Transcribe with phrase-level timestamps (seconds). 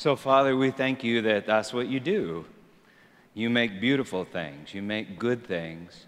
[0.00, 2.46] So, Father, we thank you that that's what you do.
[3.34, 6.06] You make beautiful things, you make good things.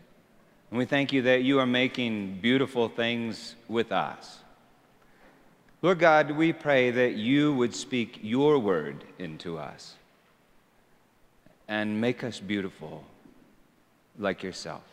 [0.71, 4.39] And we thank you that you are making beautiful things with us.
[5.83, 9.97] Lord God, we pray that you would speak your word into us
[11.69, 13.05] and make us beautiful
[14.19, 14.85] like yourself.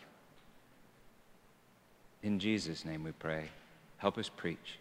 [2.21, 3.45] In Jesus' name we pray.
[3.99, 4.77] Help us preach.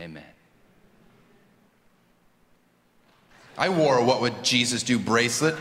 [0.00, 0.33] Amen.
[3.56, 5.56] I wore a What Would Jesus Do bracelet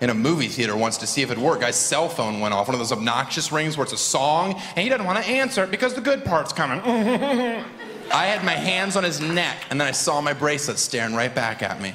[0.00, 1.62] in a movie theater once to see if it worked.
[1.62, 4.78] Guy's cell phone went off, one of those obnoxious rings where it's a song, and
[4.78, 6.80] he doesn't want to answer it because the good part's coming.
[8.12, 11.34] I had my hands on his neck, and then I saw my bracelet staring right
[11.34, 11.90] back at me.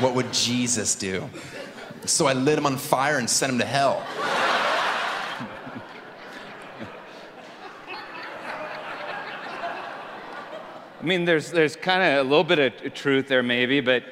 [0.00, 1.28] What would Jesus do?
[2.04, 4.04] So I lit him on fire and sent him to hell.
[11.04, 14.04] I mean, there's, there's kind of a little bit of truth there, maybe, but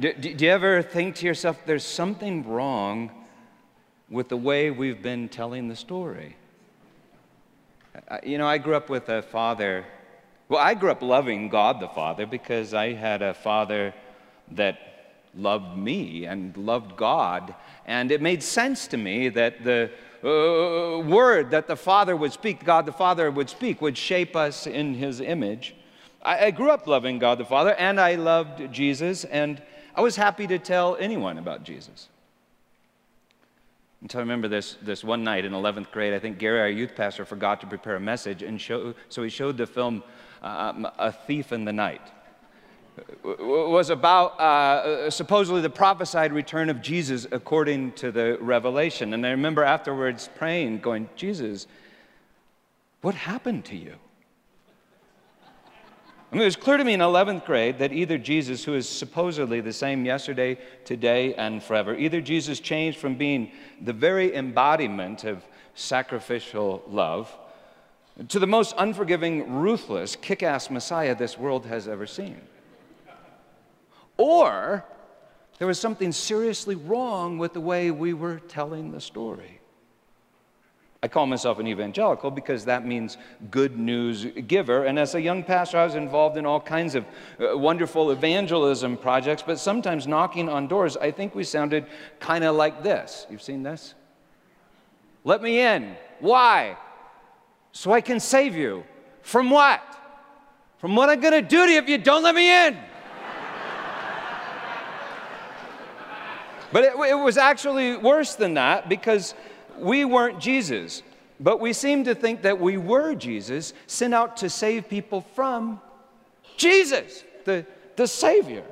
[0.00, 3.12] do, do, you ever think to yourself, there's something wrong
[4.10, 6.34] with the way we've been telling the story?
[8.24, 9.84] You know, I grew up with a father.
[10.48, 13.94] Well, I grew up loving God the Father because I had a father
[14.50, 17.54] that loved me and loved God.
[17.86, 19.92] And it made sense to me that the
[20.24, 24.66] uh, word that the Father would speak, God the Father would speak, would shape us
[24.66, 25.76] in his image.
[26.22, 29.60] I, I grew up loving God the Father, and I loved Jesus, and
[29.94, 32.08] I was happy to tell anyone about Jesus.
[34.00, 36.94] Until I remember this, this one night in 11th grade, I think Gary, our youth
[36.96, 40.02] pastor, forgot to prepare a message, and show, so he showed the film
[40.42, 42.02] uh, A Thief in the Night.
[43.24, 49.14] It was about uh, supposedly the prophesied return of Jesus according to the revelation.
[49.14, 51.66] And I remember afterwards praying, going, Jesus,
[53.00, 53.94] what happened to you?
[56.32, 58.88] I mean, it was clear to me in 11th grade that either Jesus, who is
[58.88, 60.56] supposedly the same yesterday,
[60.86, 65.44] today, and forever, either Jesus changed from being the very embodiment of
[65.74, 67.30] sacrificial love
[68.28, 72.40] to the most unforgiving, ruthless, kick ass Messiah this world has ever seen.
[74.16, 74.86] Or
[75.58, 79.60] there was something seriously wrong with the way we were telling the story.
[81.04, 83.18] I call myself an evangelical because that means
[83.50, 84.84] good news giver.
[84.84, 87.04] And as a young pastor, I was involved in all kinds of
[87.40, 91.86] uh, wonderful evangelism projects, but sometimes knocking on doors, I think we sounded
[92.20, 93.26] kind of like this.
[93.28, 93.94] You've seen this?
[95.24, 95.96] Let me in.
[96.20, 96.76] Why?
[97.72, 98.84] So I can save you.
[99.22, 99.82] From what?
[100.78, 102.78] From what I'm going to do to you if you don't let me in.
[106.72, 109.34] but it, it was actually worse than that because
[109.78, 111.02] we weren't Jesus,
[111.40, 115.80] but we seem to think that we were Jesus, sent out to save people from
[116.56, 117.66] Jesus, the,
[117.96, 118.64] the Savior.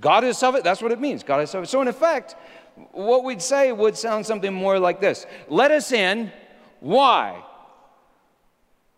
[0.00, 0.64] God is salvation.
[0.64, 1.22] That's what it means.
[1.22, 1.70] God is salvation.
[1.70, 2.36] So, in effect,
[2.92, 6.32] what we'd say would sound something more like this Let us in.
[6.80, 7.44] Why?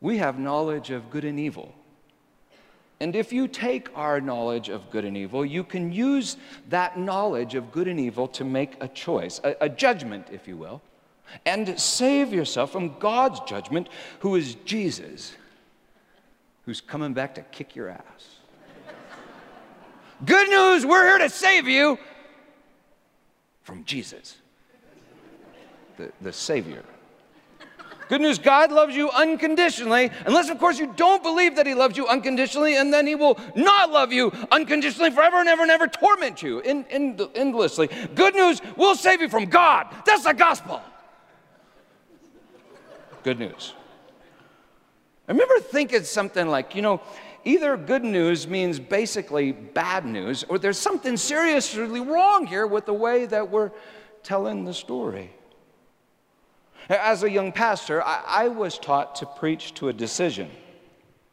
[0.01, 1.75] We have knowledge of good and evil.
[3.01, 6.37] And if you take our knowledge of good and evil, you can use
[6.69, 10.59] that knowledge of good and evil to make a choice, a, a, judgment, if you
[10.59, 10.83] will,
[11.47, 13.89] and save yourself from God's judgment,
[14.19, 15.35] who is Jesus,
[16.67, 18.37] who's coming back to kick your ass.
[20.27, 21.99] good news, we're here to save you
[23.63, 24.37] from Jesus,
[25.97, 26.85] the, the Savior.
[28.11, 31.97] Good news God loves you unconditionally, unless, of course, you don't believe that He loves
[31.97, 35.87] you unconditionally, and then He will not love you unconditionally forever and ever and ever,
[35.87, 37.89] torment you in, in, endlessly.
[38.17, 39.87] Good news will save you from God.
[40.05, 40.83] That's the gospel.
[43.23, 43.75] Good news.
[45.29, 47.01] I remember thinking something like, you know,
[47.45, 52.93] either good news means basically bad news, or there's something seriously wrong here with the
[52.93, 53.71] way that we're
[54.25, 55.31] telling the story.
[56.89, 60.51] As a young pastor, I, I was taught to preach to a decision.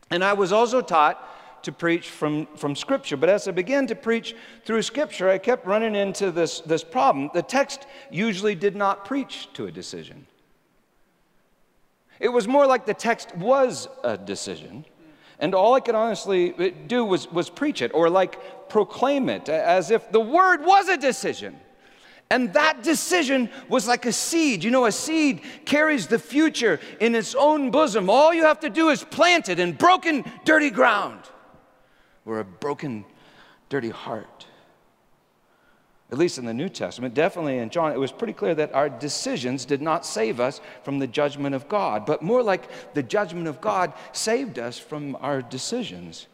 [0.10, 3.18] And I was also taught to preach from, from Scripture.
[3.18, 4.36] But as I began to preach
[4.66, 7.30] through Scripture, I kept running into this, this problem.
[7.34, 10.28] The text usually did not preach to a decision,
[12.20, 14.86] it was more like the text was a decision.
[15.40, 19.50] And all I could honestly eh, do was, was preach it or like proclaim it
[19.50, 21.60] as if the word was a decision.
[22.30, 24.64] And that decision was like a seed.
[24.64, 28.10] You know, a seed carries the future in its own bosom.
[28.10, 31.22] All you have to do is plant it in broken, dirty ground
[32.26, 33.06] or a broken,
[33.70, 34.46] dirty heart.
[36.12, 38.90] At least in the New Testament, definitely in John, it was pretty clear that our
[38.90, 43.48] decisions did not save us from the judgment of God, but more like the judgment
[43.48, 46.28] of God saved us from our decisions.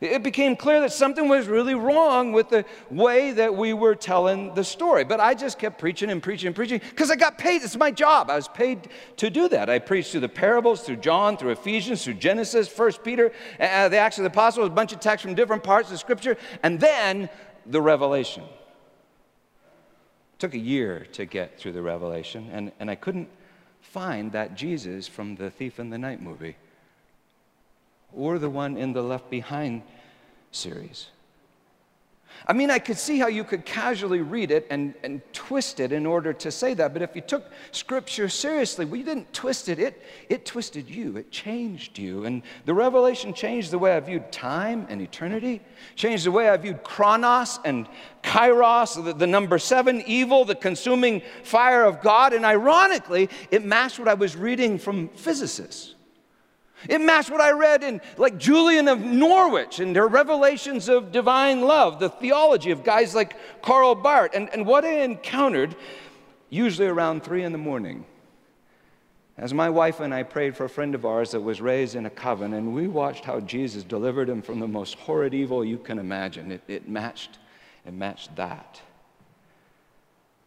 [0.00, 4.52] It became clear that something was really wrong with the way that we were telling
[4.54, 5.04] the story.
[5.04, 7.62] But I just kept preaching and preaching and preaching because I got paid.
[7.62, 8.28] It's my job.
[8.28, 8.88] I was paid
[9.18, 9.70] to do that.
[9.70, 13.96] I preached through the parables, through John, through Ephesians, through Genesis, First Peter, uh, the
[13.96, 17.28] Acts of the Apostles, a bunch of texts from different parts of Scripture, and then
[17.66, 18.42] the Revelation.
[18.42, 23.28] It took a year to get through the Revelation, and, and I couldn't
[23.80, 26.56] find that Jesus from the Thief in the Night movie
[28.16, 29.82] or the one in the Left Behind
[30.50, 31.08] series.
[32.46, 35.92] I mean, I could see how you could casually read it and, and twist it
[35.92, 39.78] in order to say that, but if you took Scripture seriously, we didn't twist it,
[39.78, 42.26] it, it twisted you, it changed you.
[42.26, 45.62] And the revelation changed the way I viewed time and eternity,
[45.96, 47.88] changed the way I viewed chronos and
[48.22, 52.34] kairos, the, the number seven, evil, the consuming fire of God.
[52.34, 55.93] And ironically, it matched what I was reading from physicists.
[56.88, 61.62] It matched what I read in, like Julian of Norwich and their revelations of divine
[61.62, 65.74] love, the theology of guys like Karl Barth, and, and what I encountered
[66.50, 68.04] usually around three in the morning.
[69.36, 72.06] As my wife and I prayed for a friend of ours that was raised in
[72.06, 75.78] a coven, and we watched how Jesus delivered him from the most horrid evil you
[75.78, 76.52] can imagine.
[76.52, 77.38] It, it matched,
[77.84, 78.80] it matched that.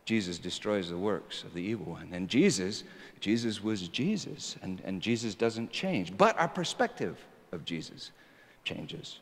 [0.08, 2.10] Jesus destroys the works of the evil one.
[2.14, 2.86] And Jesus
[3.20, 6.16] Jesus was Jesus, and, and Jesus doesn't change.
[6.16, 7.18] But our perspective
[7.52, 8.12] of Jesus
[8.64, 9.20] changes.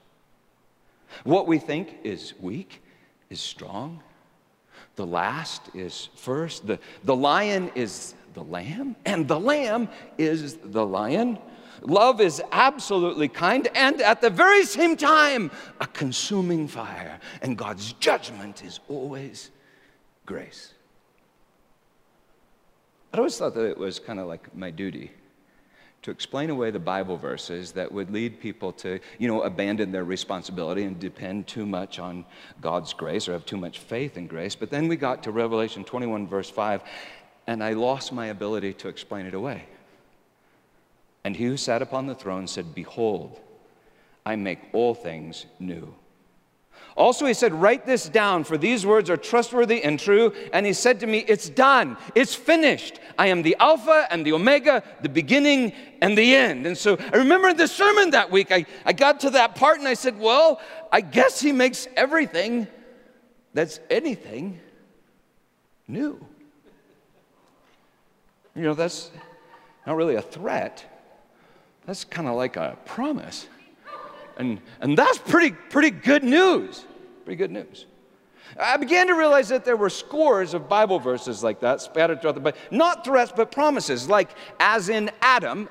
[1.23, 2.81] What we think is weak
[3.29, 4.01] is strong.
[4.95, 6.67] The last is first.
[6.67, 9.87] The, the lion is the lamb, and the lamb
[10.17, 11.37] is the lion.
[11.81, 17.19] Love is absolutely kind, and at the very same time, a consuming fire.
[17.41, 19.51] And God's judgment is always
[20.25, 20.74] grace.
[23.15, 25.09] I always thought that it was kind of like my duty
[26.01, 30.03] to explain away the Bible verses that would lead people to, you know, abandon their
[30.03, 32.25] responsibility and depend too much on
[32.59, 34.53] God's grace or have too much faith in grace.
[34.53, 36.81] But then we got to Revelation 21, verse 5,
[37.47, 39.63] and I lost my ability to explain it away.
[41.23, 43.39] And he who sat upon the throne said, Behold,
[44.25, 45.95] I make all things new.
[46.95, 50.33] Also, he said, Write this down, for these words are trustworthy and true.
[50.53, 51.97] And he said to me, It's done.
[52.15, 52.99] It's finished.
[53.17, 56.65] I am the Alpha and the Omega, the beginning and the end.
[56.65, 59.87] And so I remember the sermon that week, I, I got to that part and
[59.87, 60.61] I said, Well,
[60.91, 62.67] I guess he makes everything
[63.53, 64.59] that's anything
[65.87, 66.25] new.
[68.55, 69.11] You know, that's
[69.85, 70.83] not really a threat,
[71.85, 73.47] that's kind of like a promise.
[74.37, 76.85] And, and that's pretty, pretty good news.
[77.23, 77.85] Pretty good news.
[78.59, 82.35] I began to realize that there were scores of Bible verses like that scattered throughout
[82.35, 82.57] the Bible.
[82.71, 84.29] Not threats, but promises, like,
[84.59, 85.67] as in Adam,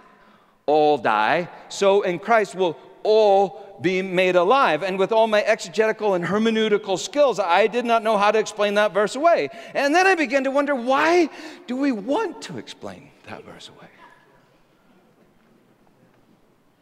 [0.66, 4.82] all die, so in Christ will all be made alive.
[4.82, 8.74] And with all my exegetical and hermeneutical skills, I did not know how to explain
[8.74, 9.50] that verse away.
[9.74, 11.30] And then I began to wonder why
[11.66, 13.88] do we want to explain that verse away?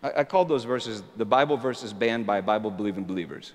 [0.03, 3.53] I, I called those verses the Bible verses banned by Bible believing believers.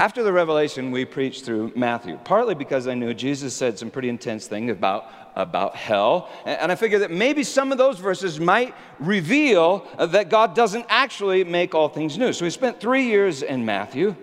[0.00, 4.08] After the revelation, we preached through Matthew, partly because I knew Jesus said some pretty
[4.08, 6.30] intense things about, about hell.
[6.46, 11.44] And I figured that maybe some of those verses might reveal that God doesn't actually
[11.44, 12.32] make all things new.
[12.32, 14.16] So we spent three years in Matthew.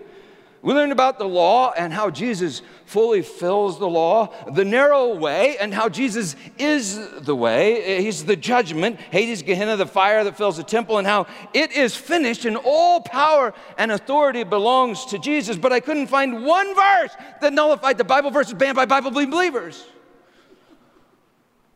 [0.60, 5.56] We learned about the law and how Jesus fully fills the law, the narrow way,
[5.58, 8.02] and how Jesus is the way.
[8.02, 11.94] He's the judgment, Hades, Gehenna, the fire that fills the temple, and how it is
[11.94, 15.56] finished, and all power and authority belongs to Jesus.
[15.56, 19.86] But I couldn't find one verse that nullified the Bible verses banned by Bible believers.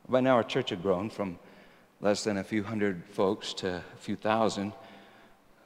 [0.08, 1.38] By now, our church had grown from
[2.00, 4.72] less than a few hundred folks to a few thousand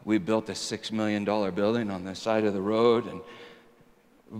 [0.06, 3.20] we built a $6 million building on the side of the road, and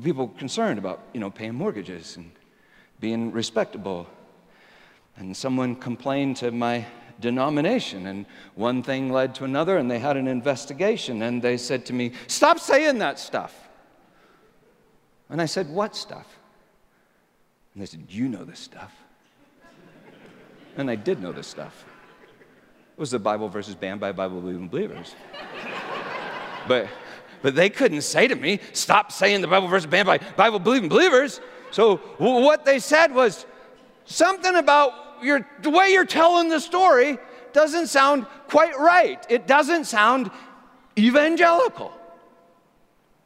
[0.02, 2.30] people concerned about, you know, paying mortgages and
[3.00, 4.06] being respectable.
[5.16, 6.86] And someone complained to my
[7.20, 11.84] denomination, and one thing led to another, and they had an investigation, and they said
[11.86, 13.68] to me, Stop saying that stuff.
[15.28, 16.38] And I said, What stuff?
[17.74, 18.94] And they said, You know this stuff.
[20.76, 21.84] And I did know this stuff.
[22.96, 25.14] Was the Bible verses banned by Bible believing believers.
[26.68, 26.88] but,
[27.42, 30.88] but they couldn't say to me, stop saying the Bible verses banned by Bible believing
[30.88, 31.40] believers.
[31.70, 33.44] So what they said was
[34.06, 37.18] something about your, the way you're telling the story
[37.52, 39.24] doesn't sound quite right.
[39.28, 40.30] It doesn't sound
[40.98, 41.92] evangelical.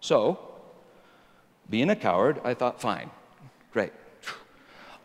[0.01, 0.39] So,
[1.69, 3.11] being a coward, I thought, fine,
[3.73, 3.93] great.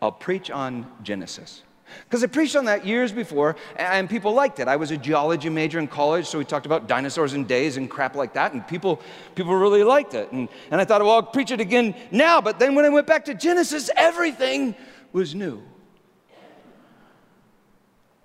[0.00, 1.62] I'll preach on Genesis.
[2.04, 4.68] Because I preached on that years before, and people liked it.
[4.68, 7.90] I was a geology major in college, so we talked about dinosaurs and days and
[7.90, 9.00] crap like that, and people,
[9.34, 10.30] people really liked it.
[10.32, 12.40] And, and I thought, well, I'll preach it again now.
[12.40, 14.74] But then when I went back to Genesis, everything
[15.12, 15.62] was new.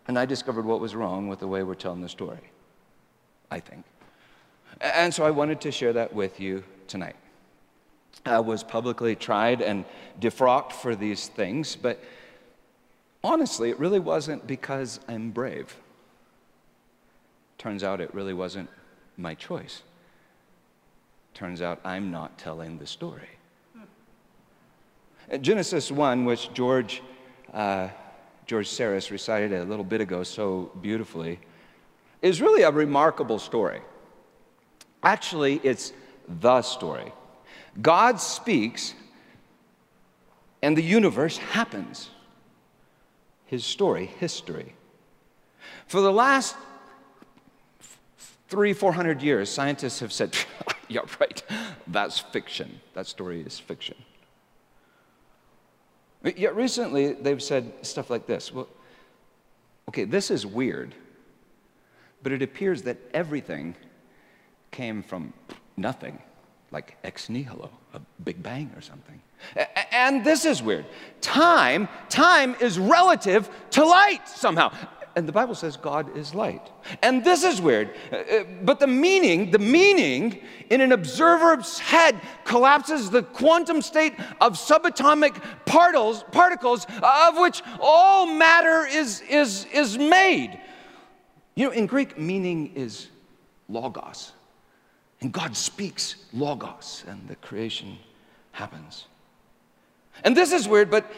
[0.08, 2.52] And I discovered what was wrong with the way we're telling the story,
[3.50, 3.86] I think.
[4.82, 7.16] And so I wanted to share that with you tonight.
[8.26, 9.86] I was publicly tried and
[10.20, 12.04] defrocked for these things, but
[13.24, 15.76] honestly, it really wasn't because I'm brave.
[17.58, 18.70] Turns out it really wasn't
[19.18, 19.84] my choice.
[21.34, 23.30] Turns out I'm not telling the story.
[25.40, 27.02] Genesis 1, which George,
[27.54, 27.88] uh,
[28.46, 31.40] George Saris recited a little bit ago so beautifully,
[32.22, 33.82] is really a remarkable story.
[35.04, 35.94] Actually, it's
[36.28, 37.12] the story.
[37.82, 38.94] God speaks,
[40.62, 42.11] and the universe happens.
[43.52, 44.76] His story, history.
[45.86, 46.56] For the last
[48.48, 50.38] three, four hundred years, scientists have said,
[50.88, 51.44] yeah, right,
[51.86, 52.80] that's fiction.
[52.94, 53.98] That story is fiction.
[56.24, 58.70] Yet recently, they've said stuff like this well,
[59.90, 60.96] okay, this is weird,
[62.24, 63.76] but it appears that everything
[64.72, 65.34] came from
[65.76, 66.22] nothing,
[66.72, 69.22] like ex nihilo, a big bang or something.
[69.92, 70.86] And this is weird.
[71.22, 74.72] Time, time is relative to light somehow.
[75.16, 76.70] And the Bible says God is light.
[77.02, 77.94] And this is weird.
[78.12, 84.14] Uh, uh, but the meaning, the meaning in an observer's head collapses the quantum state
[84.40, 90.60] of subatomic particles, particles of which all matter is, is, is made.
[91.56, 93.10] You know, in Greek, meaning is
[93.68, 94.32] logos.
[95.20, 97.98] And God speaks logos, and the creation
[98.54, 99.08] happens.
[100.24, 101.12] And this is weird, but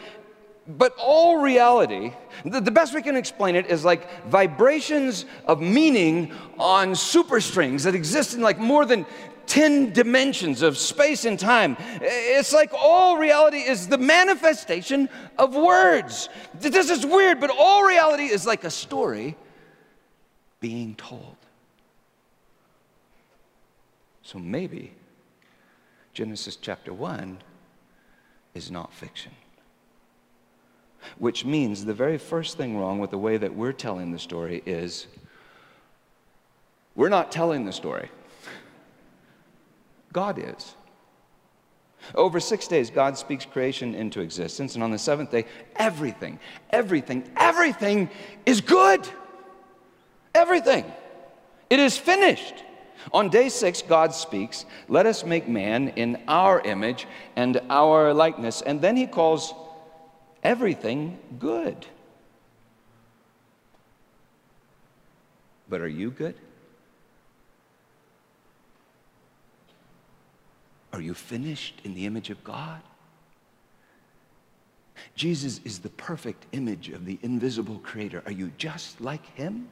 [0.66, 6.92] but all reality, the, best we can explain it is like vibrations of meaning on
[6.92, 9.04] superstrings that exist in like more than
[9.46, 11.76] 10 dimensions of space and time.
[12.00, 16.30] It's like all reality is the manifestation of words.
[16.58, 19.36] This is weird, but all reality is like a story
[20.60, 21.36] being told.
[24.22, 24.94] So maybe
[26.14, 27.38] Genesis chapter 1
[28.54, 29.32] is not fiction.
[31.18, 34.62] Which means the very first thing wrong with the way that we're telling the story
[34.64, 35.06] is
[36.94, 38.08] we're not telling the story.
[40.12, 40.74] God is.
[42.14, 45.46] Over six days, God speaks creation into existence, and on the seventh day,
[45.76, 46.38] everything,
[46.70, 48.10] everything, everything
[48.44, 49.08] is good.
[50.34, 50.84] Everything.
[51.70, 52.62] It is finished.
[53.12, 57.06] On day six, God speaks, Let us make man in our image
[57.36, 58.62] and our likeness.
[58.62, 59.54] And then he calls
[60.42, 61.86] everything good.
[65.68, 66.34] But are you good?
[70.92, 72.80] Are you finished in the image of God?
[75.16, 78.22] Jesus is the perfect image of the invisible creator.
[78.26, 79.68] Are you just like him?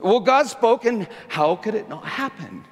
[0.00, 2.64] Well, God spoke, and how could it not happen?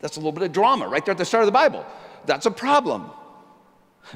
[0.00, 1.84] That's a little bit of drama right there at the start of the Bible.
[2.26, 3.10] That's a problem.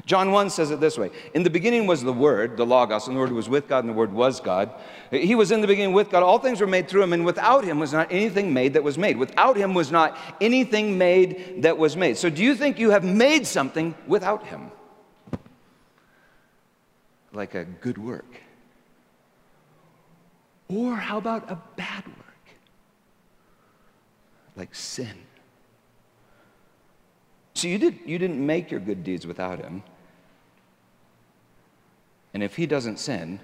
[0.05, 3.15] John 1 says it this way In the beginning was the Word, the Logos, and
[3.15, 4.71] the Word was with God, and the Word was God.
[5.09, 6.23] He was in the beginning with God.
[6.23, 8.97] All things were made through him, and without him was not anything made that was
[8.97, 9.17] made.
[9.17, 12.17] Without him was not anything made that was made.
[12.17, 14.71] So, do you think you have made something without him?
[17.33, 18.41] Like a good work.
[20.71, 22.55] Or how about a bad work?
[24.55, 25.17] Like sin.
[27.53, 29.83] So you, did, you didn't make your good deeds without him.
[32.33, 33.39] And if he doesn't sin,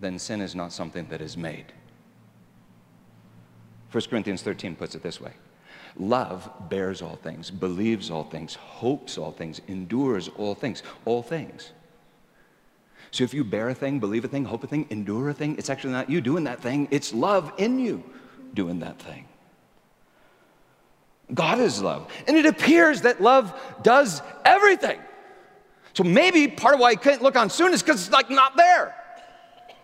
[0.00, 1.66] then sin is not something that is made.
[3.92, 5.32] 1 Corinthians 13 puts it this way
[5.96, 11.72] Love bears all things, believes all things, hopes all things, endures all things, all things.
[13.12, 15.56] So if you bear a thing, believe a thing, hope a thing, endure a thing,
[15.58, 18.02] it's actually not you doing that thing, it's love in you
[18.54, 19.26] doing that thing.
[21.32, 22.10] God is love.
[22.26, 24.98] And it appears that love does everything.
[25.92, 28.56] So maybe part of why I couldn't look on soon is because it's like not
[28.56, 28.94] there.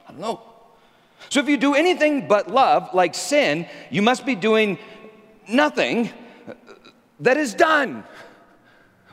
[0.06, 0.40] I don't know.
[1.28, 4.78] So if you do anything but love, like sin, you must be doing
[5.47, 6.11] nothing
[7.20, 8.04] that is done.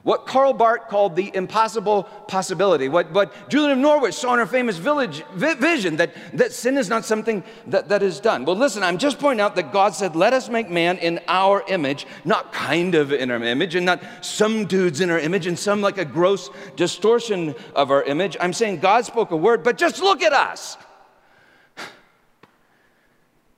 [0.06, 4.46] What Karl Barth called the impossible possibility, what, what Julian of Norwich saw in her
[4.46, 8.46] famous village vi- vision, that, that sin is not something that, that is done.
[8.46, 11.64] Well, listen, I'm just pointing out that God said, let us make man in our
[11.68, 15.58] image, not kind of in our image, and not some dudes in our image, and
[15.58, 18.38] some like a gross distortion of our image.
[18.40, 20.78] I'm saying God spoke a word, but just look at us.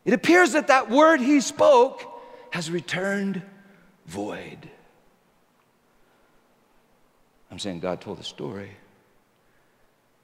[0.05, 2.05] It appears that that word he spoke
[2.51, 3.41] has returned
[4.05, 4.69] void.
[7.57, 8.69] I'm saying God told a story,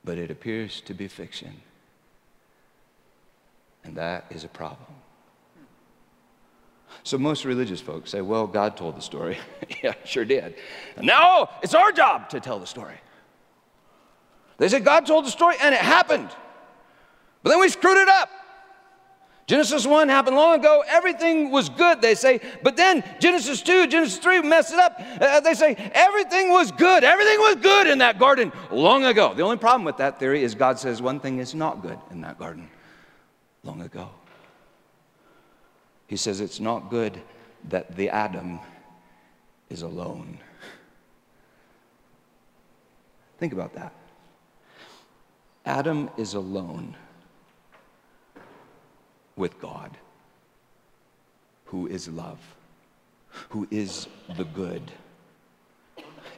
[0.05, 1.61] but it appears to be fiction.
[3.83, 4.93] And that is a problem.
[7.01, 9.39] So most religious folks say, well, God told the story.
[9.83, 10.53] yeah, sure did.
[10.95, 12.97] And now it's our job to tell the story.
[14.59, 16.29] They say God told the story and it happened.
[17.41, 18.29] But then we screwed it up.
[19.45, 20.83] Genesis 1 happened long ago.
[20.87, 22.39] Everything was good, they say.
[22.61, 25.01] But then Genesis 2, Genesis 3 messed it up.
[25.19, 27.03] Uh, they say everything was good.
[27.03, 29.33] Everything was good in that garden long ago.
[29.33, 32.21] The only problem with that theory is God says one thing is not good in
[32.21, 32.69] that garden
[33.63, 34.09] long ago.
[36.07, 37.21] He says it's not good
[37.69, 38.59] that the Adam
[39.69, 40.39] is alone.
[43.39, 43.93] Think about that.
[45.65, 46.95] Adam is alone
[49.35, 49.91] with God,
[51.65, 52.39] who is love,
[53.49, 54.91] who is the good.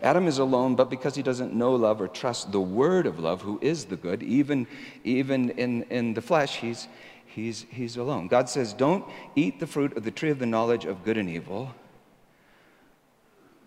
[0.02, 3.42] Adam is alone, but because he doesn't know love or trust the word of love,
[3.42, 4.68] who is the good, even,
[5.04, 6.88] even in, in the flesh, he's,
[7.26, 8.28] he's, he's alone.
[8.28, 11.30] God says, Don't eat the fruit of the tree of the knowledge of good and
[11.30, 11.74] evil.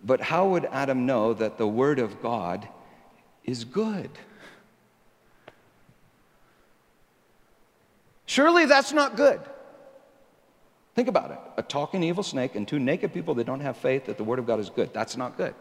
[0.03, 2.67] But how would Adam know that the word of God
[3.43, 4.09] is good?
[8.29, 9.41] Surely that's not good.
[10.93, 14.05] Think about it a talking evil snake and two naked people that don't have faith
[14.05, 14.93] that the Word of God is good.
[14.93, 15.55] That's not good.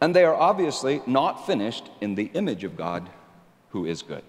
[0.00, 3.10] and they are obviously not finished in the image of God
[3.70, 4.22] who is good.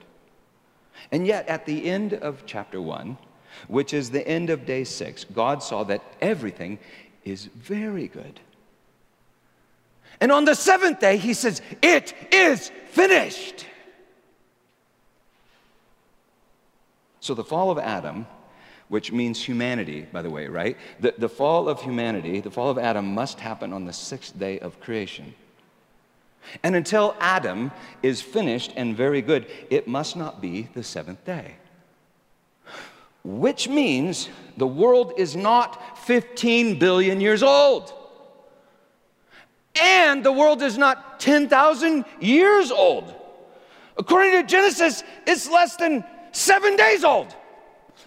[1.12, 3.16] And yet, at the end of chapter 1,
[3.68, 6.80] which is the end of day 6, God saw that everything
[7.26, 8.40] is very good.
[10.20, 13.68] And on the seventh day, he says, It is finished.
[17.24, 18.28] So the fall of Adam,
[18.90, 20.76] which means humanity, by the way, right?
[21.00, 24.60] The, the fall of humanity, the fall of Adam must happen on the sixth day
[24.60, 25.34] of creation.
[26.64, 31.56] And until Adam is finished and very good, it must not be the seventh day.
[33.24, 37.94] Which means the world is not 15 billion years old.
[39.82, 43.16] And the world is not 10,000 years old.
[43.96, 46.04] According to Genesis, it's less than
[46.34, 47.34] seven days old.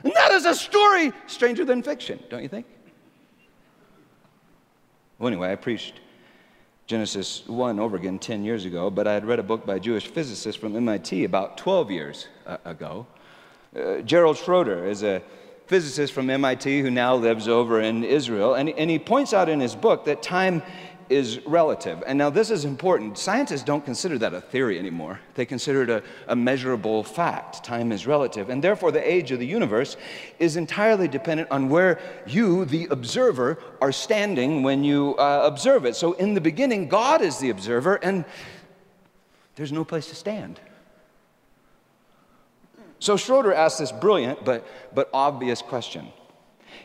[0.05, 2.67] And that is a story stranger than fiction, don't you think?
[5.19, 6.01] Well, anyway, I preached
[6.87, 9.81] Genesis 1 over again 10 years ago, but I had read a book by a
[9.81, 13.07] Jewish physicist from MIT about 12 years uh, ago.
[13.75, 15.23] Uh, Gerald Schroeder is a
[15.67, 19.59] physicist from MIT who now lives over in Israel, and, and he points out in
[19.59, 20.63] his book that time
[21.09, 22.03] is relative.
[22.07, 23.19] And now this is important.
[23.19, 25.21] Scientists don't consider that a theory anymore.
[25.35, 27.65] They consider it a, a, measurable fact.
[27.65, 28.51] Time is relative.
[28.51, 29.97] And therefore, the age of the universe
[30.39, 35.97] is entirely dependent on where you, the observer, are standing when you uh, observe it.
[35.97, 38.25] So in the beginning, God is the observer, and
[39.55, 40.61] there's no place to stand.
[42.99, 46.09] So Schroeder asked this brilliant but, but obvious question.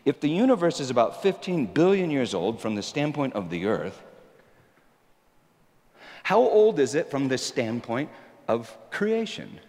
[0.06, 4.02] If the universe is about 15 billion years old from the standpoint of the earth,
[6.32, 8.10] how old is it from the standpoint
[8.48, 9.60] of creation?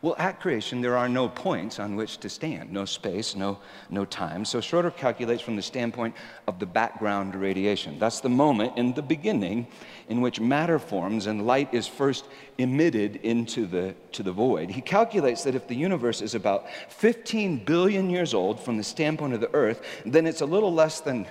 [0.00, 4.04] Well, at creation, there are no points on which to stand, no space, no, no
[4.04, 4.44] time.
[4.44, 6.16] So Schroeder calculates from the standpoint
[6.48, 8.00] of the background radiation.
[8.00, 9.68] That's the moment in the beginning
[10.08, 12.24] in which matter forms and light is first
[12.58, 14.70] emitted into the, to the void.
[14.70, 19.34] He calculates that if the universe is about 15 billion years old from the standpoint
[19.34, 21.28] of the earth, then it's a little less than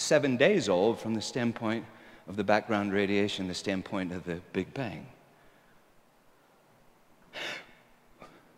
[0.00, 1.84] seven days old from the standpoint
[2.26, 5.06] of the background radiation, the standpoint of the Big Bang.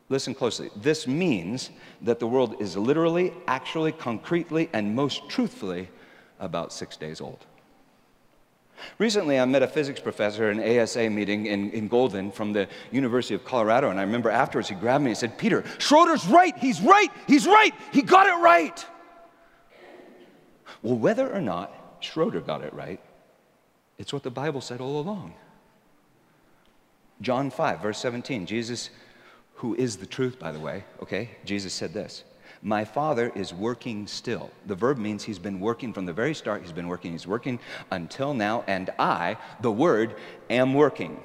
[0.08, 0.70] Listen closely.
[0.76, 1.70] This means
[2.02, 5.88] that the world is literally, actually, concretely, and most truthfully
[6.38, 7.44] about six days old.
[8.98, 12.68] Recently, I met a physics professor at an ASA meeting in, in Golden from the
[12.90, 16.56] University of Colorado, and I remember afterwards he grabbed me and said, Peter, Schroeder's right,
[16.58, 18.84] he's right, he's right, he got it right.
[20.82, 23.00] Well, whether or not Schroeder got it right,
[23.98, 25.34] it's what the Bible said all along.
[27.20, 28.90] John 5, verse 17, Jesus,
[29.54, 32.24] who is the truth, by the way, okay, Jesus said this
[32.62, 34.50] My Father is working still.
[34.66, 36.62] The verb means he's been working from the very start.
[36.62, 37.60] He's been working, he's working
[37.92, 40.16] until now, and I, the Word,
[40.50, 41.22] am working.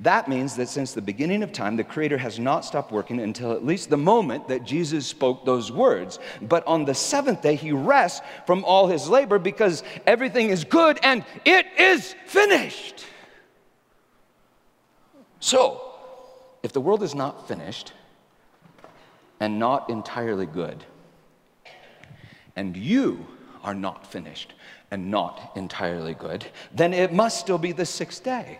[0.00, 3.52] That means that since the beginning of time, the Creator has not stopped working until
[3.52, 6.18] at least the moment that Jesus spoke those words.
[6.42, 10.98] But on the seventh day, he rests from all his labor because everything is good
[11.02, 13.04] and it is finished.
[15.40, 15.80] So,
[16.62, 17.92] if the world is not finished
[19.40, 20.84] and not entirely good,
[22.56, 23.26] and you
[23.62, 24.54] are not finished
[24.90, 28.58] and not entirely good, then it must still be the sixth day.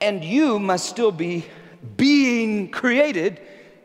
[0.00, 1.46] And you must still be
[1.96, 3.40] being created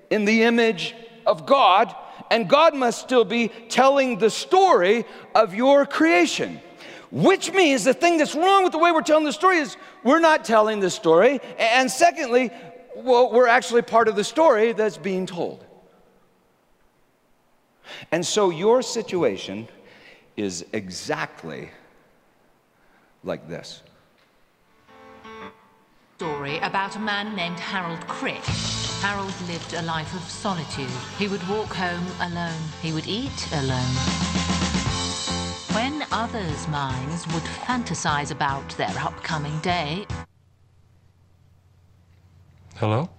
[0.09, 0.95] in the image
[1.25, 1.95] of God,
[2.29, 6.59] and God must still be telling the story of your creation.
[7.11, 10.19] Which means the thing that's wrong with the way we're telling the story is we're
[10.19, 11.41] not telling the story.
[11.59, 12.51] And secondly,
[12.95, 15.63] well, we're actually part of the story that's being told.
[18.11, 19.67] And so your situation
[20.37, 21.69] is exactly
[23.23, 23.81] like this.
[26.21, 28.43] Story about a man named Harold Crick.
[29.01, 30.85] Harold lived a life of solitude.
[31.17, 32.61] He would walk home alone.
[32.83, 33.95] He would eat alone
[35.73, 40.05] when others' minds would fantasize about their upcoming day.
[42.75, 43.09] Hello?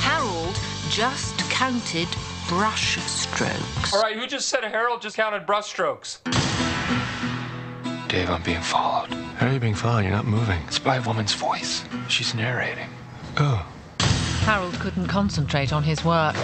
[0.00, 2.08] Harold just counted
[2.48, 3.92] brush strokes.
[3.92, 6.22] All right, who just said Harold just counted brush strokes?
[8.08, 9.29] Dave, I'm being followed.
[9.40, 10.00] How are you being followed?
[10.00, 10.60] You're not moving.
[10.66, 11.82] It's by a woman's voice.
[12.08, 12.90] She's narrating.
[13.38, 13.66] Oh.
[14.44, 16.34] Harold couldn't concentrate on his work.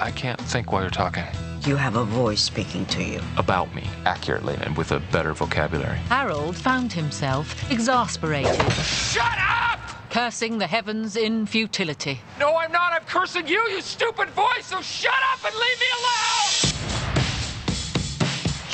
[0.00, 1.24] I can't think while you're talking.
[1.66, 3.20] You have a voice speaking to you.
[3.36, 5.98] About me, accurately, and with a better vocabulary.
[6.08, 8.72] Harold found himself exasperated.
[8.72, 9.78] Shut up!
[10.08, 12.22] Cursing the heavens in futility.
[12.40, 12.94] No, I'm not.
[12.94, 16.75] I'm cursing you, you stupid voice, so shut up and leave me alone!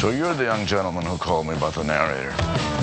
[0.03, 2.33] So you're the young gentleman who called me about the narrator.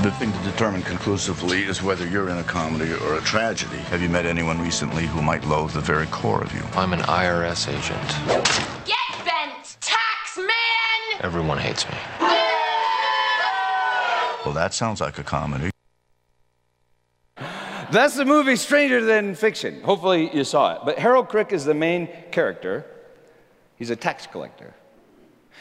[0.04, 3.76] The thing to determine conclusively is whether you're in a comedy or a tragedy.
[3.92, 6.62] Have you met anyone recently who might loathe the very core of you?
[6.76, 8.08] I'm an IRS agent.
[8.86, 11.20] Get bent, tax man!
[11.20, 11.98] Everyone hates me.
[14.46, 15.72] Well, that sounds like a comedy.
[17.92, 19.82] That's the movie Stranger Than Fiction.
[19.82, 20.82] Hopefully you saw it.
[20.86, 22.86] But Harold Crick is the main character.
[23.76, 24.74] He's a tax collector.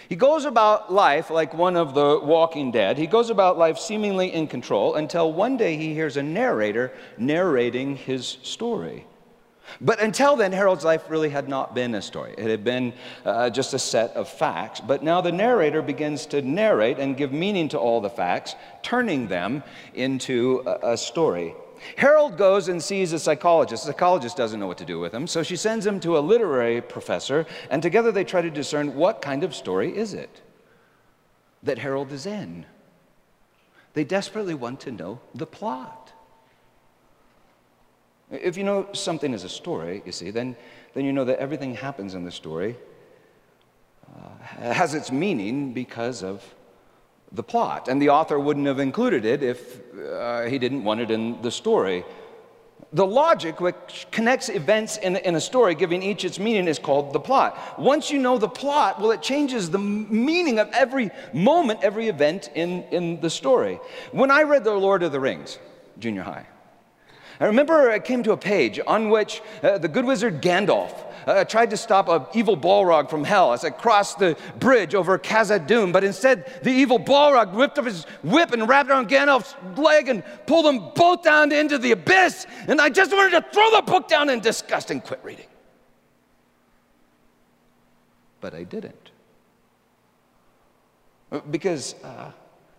[0.08, 2.98] He goes about life like one of the walking dead.
[2.98, 7.96] He goes about life seemingly in control until one day he hears a narrator narrating
[7.96, 9.04] his story.
[9.80, 12.34] But until then, Harold's life really had not been a story.
[12.38, 14.80] It had been uh, just a set of facts.
[14.80, 19.28] But now the narrator begins to narrate and give meaning to all the facts, turning
[19.28, 19.62] them
[19.94, 21.54] into a, a story.
[21.96, 23.84] Harold goes and sees a psychologist.
[23.84, 26.20] The psychologist doesn't know what to do with him, so she sends him to a
[26.20, 30.42] literary professor, and together they try to discern what kind of story is it
[31.62, 32.66] that Harold is in.
[33.94, 36.12] They desperately want to know the plot.
[38.30, 40.56] If you know something is a story, you see, then,
[40.94, 42.76] then you know that everything happens in the story
[44.16, 46.42] uh, has its meaning because of
[47.32, 47.88] the plot.
[47.88, 51.50] And the author wouldn't have included it if uh, he didn't want it in the
[51.50, 52.04] story.
[52.92, 57.12] The logic which connects events in, in a story, giving each its meaning, is called
[57.12, 57.78] the plot.
[57.78, 62.50] Once you know the plot, well, it changes the meaning of every moment, every event
[62.54, 63.78] in, in the story.
[64.12, 65.58] When I read The Lord of the Rings,
[65.98, 66.46] junior high,
[67.40, 71.44] I remember I came to a page on which uh, the good wizard Gandalf uh,
[71.44, 75.92] tried to stop an evil Balrog from hell as I crossed the bridge over Khazad-dûm,
[75.92, 80.22] but instead the evil Balrog whipped up his whip and wrapped around Gandalf's leg and
[80.46, 82.46] pulled them both down into the abyss.
[82.66, 85.46] And I just wanted to throw the book down in disgust and quit reading.
[88.40, 89.10] But I didn't.
[91.50, 92.32] Because uh,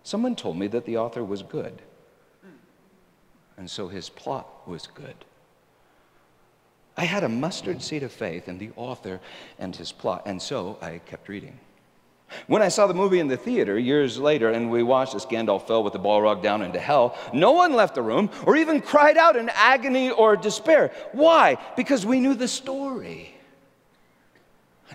[0.03, 1.81] someone told me that the author was good
[3.59, 5.25] and so his plot was good.
[6.99, 9.21] I had a mustard seed of faith in the author
[9.57, 11.57] and his plot, and so I kept reading.
[12.47, 15.65] When I saw the movie in the theater years later and we watched as Gandalf
[15.65, 19.15] fell with the Balrog down into hell, no one left the room or even cried
[19.15, 20.91] out in agony or despair.
[21.13, 21.55] Why?
[21.77, 23.33] Because we knew the story.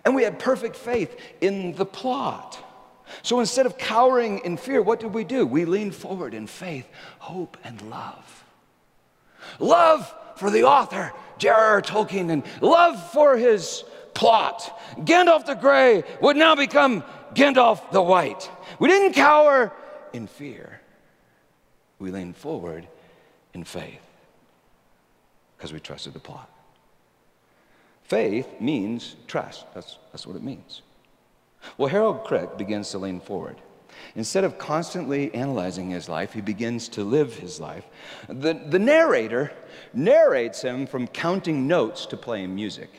[0.04, 2.62] And we had perfect faith in the plot.
[3.22, 5.46] So instead of cowering in fear, what did we do?
[5.46, 6.86] We leaned forward in faith,
[7.18, 8.44] hope, and love.
[9.58, 11.82] Love for the author, J.R.R.
[11.82, 14.80] Tolkien, and love for his plot.
[14.98, 17.02] Gandalf the Grey would now become
[17.34, 18.50] Gandalf the White.
[18.78, 19.72] We didn't cower
[20.12, 20.80] in fear,
[21.98, 22.86] we leaned forward
[23.52, 24.00] in faith
[25.56, 26.50] because we trusted the plot.
[28.04, 29.64] Faith means trust.
[29.74, 30.82] That's, that's what it means.
[31.78, 33.56] Well, Harold Crick begins to lean forward.
[34.16, 37.84] Instead of constantly analyzing his life, he begins to live his life.
[38.28, 39.52] The, the narrator
[39.92, 42.90] narrates him from counting notes to playing music.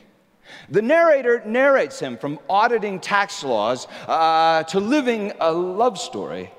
[0.68, 6.50] The narrator narrates him from auditing tax laws uh, to living a love story.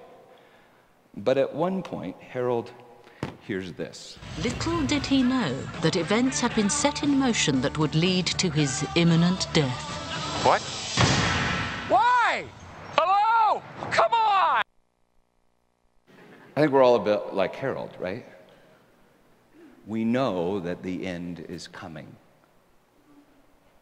[1.16, 2.72] But at one point, Harold
[3.48, 4.18] hears this.
[4.44, 8.50] Little did he know that events had been set in motion that would lead to
[8.50, 9.82] his imminent death.
[10.46, 10.62] What?
[11.90, 12.46] Why?
[12.98, 13.62] Hello?
[13.90, 14.64] Come on!
[16.58, 18.26] I think we're all a bit like Harold, right?
[19.86, 22.16] We know that the end is coming.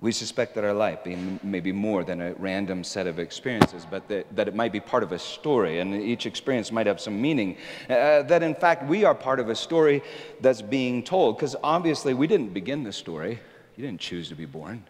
[0.02, 4.06] We suspect that our life may be more than a random set of experiences, but
[4.10, 7.22] that, that it might be part of a story, and each experience might have some
[7.22, 7.56] meaning.
[7.90, 10.04] Uh, that in fact, we are part of a story
[10.42, 13.40] that's being told, because obviously we didn't begin the story.
[13.78, 14.84] You didn't choose to be born.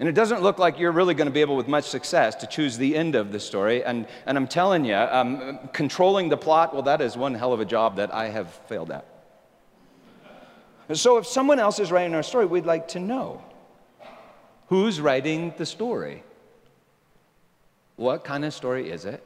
[0.00, 2.46] And it doesn't look like you're really going to be able, with much success, to
[2.46, 3.84] choose the end of the story.
[3.84, 7.60] And, and I'm telling you, um, controlling the plot, well, that is one hell of
[7.60, 9.04] a job that I have failed at.
[10.94, 13.44] So if someone else is writing our story, we'd like to know
[14.68, 16.22] who's writing the story?
[17.96, 19.22] What kind of story is it?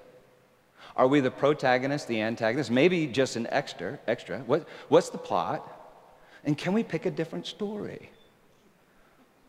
[0.96, 4.40] Are we the protagonist, the antagonist, maybe just an extra, extra?
[4.40, 5.62] What, what's the plot?
[6.42, 8.10] And can we pick a different story?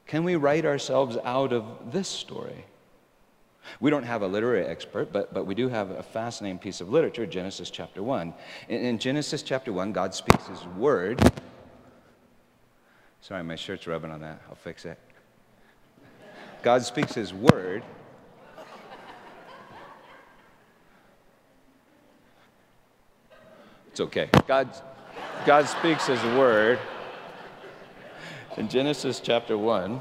[0.07, 2.65] Can we write ourselves out of this story?
[3.79, 6.89] We don't have a literary expert, but, but we do have a fascinating piece of
[6.89, 8.33] literature, Genesis chapter 1.
[8.69, 11.19] In, in Genesis chapter 1, God speaks his word
[13.25, 14.39] Sorry, my shirt's rubbing on that.
[14.47, 14.99] I'll fix it.
[16.61, 17.81] God speaks His word.
[23.87, 24.29] It's okay.
[24.47, 24.69] God,
[25.43, 26.77] God speaks His word.
[28.57, 29.99] In Genesis chapter 1,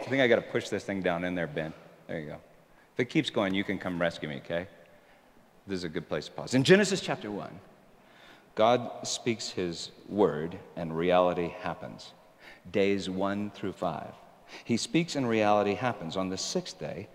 [0.00, 1.74] I think I got to push this thing down in there, Ben.
[2.06, 2.36] There you go.
[2.94, 4.66] If it keeps going, you can come rescue me, okay?
[5.66, 6.54] This is a good place to pause.
[6.54, 7.50] In Genesis chapter 1,
[8.54, 12.12] God speaks his word and reality happens.
[12.72, 14.14] Days one through five.
[14.64, 16.16] He speaks and reality happens.
[16.16, 17.06] On the sixth day,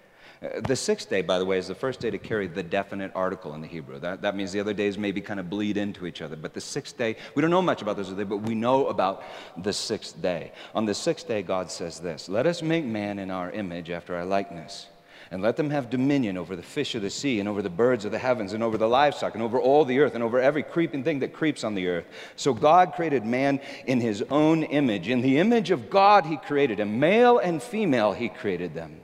[0.42, 3.12] Uh, the sixth day, by the way, is the first day to carry the definite
[3.16, 4.00] article in the Hebrew.
[4.00, 6.36] That, that means the other days maybe kind of bleed into each other.
[6.36, 9.24] But the sixth day, we don't know much about this day, but we know about
[9.58, 10.52] the sixth day.
[10.74, 14.16] On the sixth day, God says this Let us make man in our image after
[14.16, 14.88] our likeness
[15.32, 18.06] and let them have dominion over the fish of the sea, and over the birds
[18.06, 20.64] of the heavens, and over the livestock, and over all the earth, and over every
[20.64, 22.06] creeping thing that creeps on the earth.
[22.36, 25.10] So God created man in his own image.
[25.10, 27.00] In the image of God, he created him.
[27.00, 29.02] Male and female, he created them.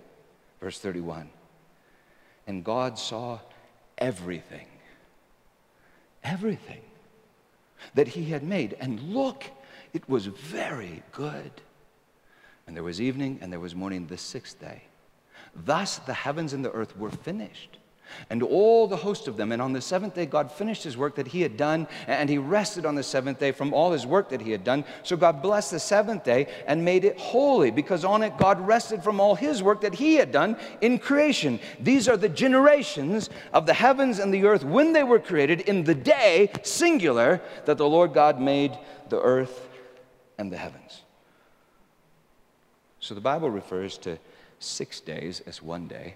[0.61, 1.29] Verse 31.
[2.47, 3.39] And God saw
[3.97, 4.67] everything,
[6.23, 6.81] everything
[7.95, 8.77] that he had made.
[8.79, 9.43] And look,
[9.93, 11.51] it was very good.
[12.67, 14.83] And there was evening and there was morning the sixth day.
[15.55, 17.77] Thus the heavens and the earth were finished,
[18.29, 19.51] and all the host of them.
[19.51, 22.37] And on the seventh day, God finished his work that he had done, and he
[22.37, 24.85] rested on the seventh day from all his work that he had done.
[25.03, 29.03] So God blessed the seventh day and made it holy, because on it God rested
[29.03, 31.59] from all his work that he had done in creation.
[31.79, 35.83] These are the generations of the heavens and the earth when they were created in
[35.83, 38.77] the day, singular, that the Lord God made
[39.09, 39.69] the earth
[40.37, 41.01] and the heavens.
[42.99, 44.17] So the Bible refers to
[44.59, 46.15] six days as one day.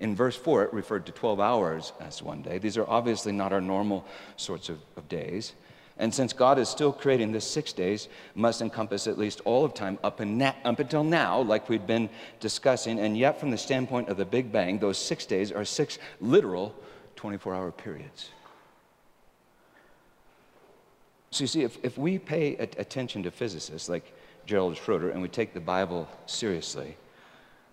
[0.00, 2.58] In verse 4, it referred to 12 hours as one day.
[2.58, 4.04] These are obviously not our normal
[4.36, 5.52] sorts of, of days.
[5.98, 9.74] And since God is still creating, this six days must encompass at least all of
[9.74, 12.08] time up, na- up until now, like we've been
[12.40, 12.98] discussing.
[12.98, 16.74] And yet, from the standpoint of the Big Bang, those six days are six literal
[17.16, 18.30] 24 hour periods.
[21.30, 24.12] So, you see, if, if we pay attention to physicists like
[24.44, 26.96] Gerald Schroeder and we take the Bible seriously,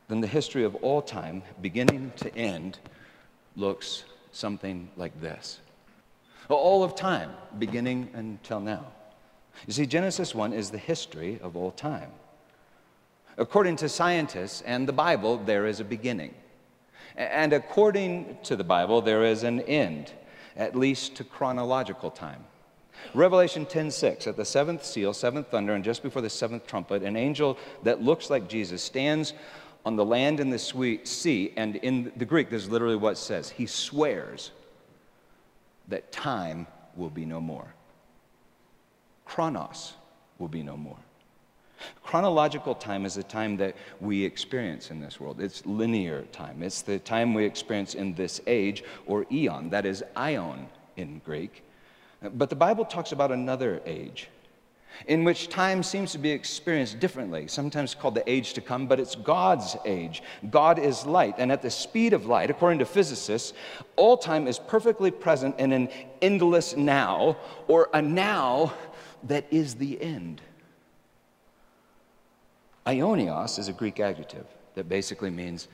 [0.10, 2.80] then the history of all time, beginning to end,
[3.56, 5.60] looks something like this.
[6.50, 8.88] All of time, beginning until now.
[9.68, 12.12] You see, Genesis 1 is the history of all time.
[13.38, 16.34] According to scientists and the Bible, there is a beginning.
[17.16, 20.12] And according to the Bible, there is an end,
[20.56, 22.46] at least to chronological time.
[23.14, 27.16] Revelation 10:6 at the seventh seal, seventh thunder, and just before the seventh trumpet, an
[27.16, 29.34] angel that looks like Jesus stands
[29.86, 30.60] on the land and the
[31.04, 31.54] sea.
[31.56, 34.52] And in the Greek, this is literally what it says He swears
[35.88, 37.74] that time will be no more.
[39.26, 39.94] Chronos
[40.38, 40.98] will be no more.
[42.04, 45.40] Chronological time is the time that we experience in this world.
[45.40, 46.62] It's linear time.
[46.62, 50.66] It's the time we experience in this age, or eon, that is aion
[50.98, 51.64] in Greek.
[52.22, 54.28] But the Bible talks about another age
[55.08, 59.00] in which time seems to be experienced differently, sometimes called the age to come, but
[59.00, 60.22] it's God's age.
[60.50, 63.54] God is light, and at the speed of light, according to physicists,
[63.96, 65.90] all time is perfectly present in an
[66.22, 68.74] endless now, or a now
[69.24, 70.42] that is the end.
[72.86, 75.68] Aionios is a Greek adjective that basically means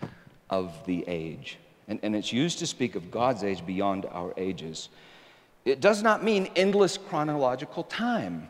[0.50, 1.58] of the age.
[1.88, 4.90] And, and it's used to speak of God's age beyond our ages.
[5.64, 8.50] It does not mean endless chronological time,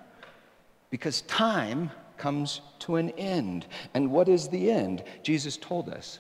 [0.89, 3.65] because time comes to an end.
[3.93, 5.03] And what is the end?
[5.23, 6.19] Jesus told us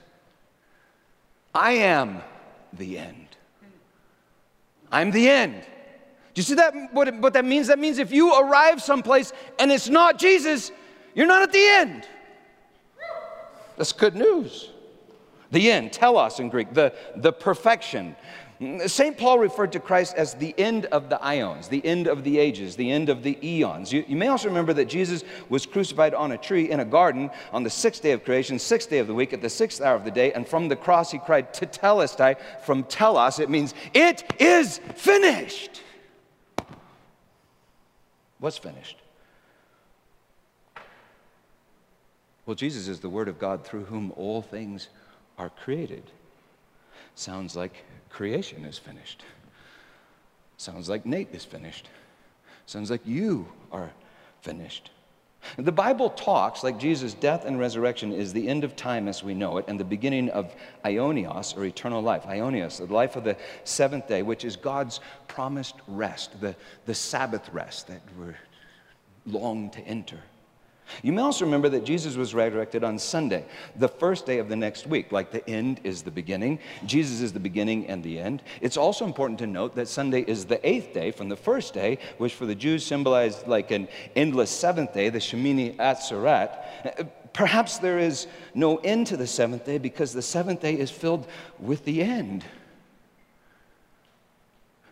[1.53, 2.21] I am
[2.73, 3.27] the end.
[4.91, 5.61] I'm the end.
[6.33, 6.73] Do you see that?
[6.91, 7.67] What, what that means?
[7.67, 10.71] That means if you arrive someplace and it's not Jesus,
[11.13, 12.07] you're not at the end.
[13.77, 14.69] That's good news.
[15.51, 18.15] The end, telos in Greek, the, the perfection.
[18.85, 19.17] St.
[19.17, 22.77] Paul referred to Christ as the end of the aions, the end of the ages,
[22.77, 23.91] the end of the eons.
[23.91, 27.29] You, you, may also remember that Jesus was crucified on a tree in a garden
[27.51, 29.95] on the sixth day of creation, sixth day of the week, at the sixth hour
[29.95, 34.23] of the day, and from the cross he cried, Tetelestai, from telos, it means, It
[34.39, 35.81] is finished.
[38.39, 38.97] What's finished?
[42.45, 44.87] Well, Jesus is the Word of God through whom all things
[45.37, 46.03] are created.
[47.15, 47.83] Sounds like
[48.15, 49.25] creation is finished.
[50.55, 51.89] Sounds like Nate is finished.
[52.65, 53.91] Sounds like you are
[54.41, 54.89] finished.
[55.57, 59.33] The Bible talks like Jesus' death and resurrection is the end of time as we
[59.33, 62.23] know it and the beginning of Aionios or eternal life.
[62.23, 67.49] Aionios, the life of the seventh day, which is God's promised rest, the, the Sabbath
[67.49, 68.37] rest that we're
[69.25, 70.21] long to enter.
[71.01, 73.45] You may also remember that Jesus was resurrected on Sunday,
[73.75, 75.11] the first day of the next week.
[75.11, 78.41] Like the end is the beginning, Jesus is the beginning and the end.
[78.61, 81.97] It's also important to note that Sunday is the eighth day from the first day,
[82.17, 87.09] which for the Jews symbolized like an endless seventh day, the Shemini Atzeret.
[87.33, 91.27] Perhaps there is no end to the seventh day because the seventh day is filled
[91.59, 92.45] with the end.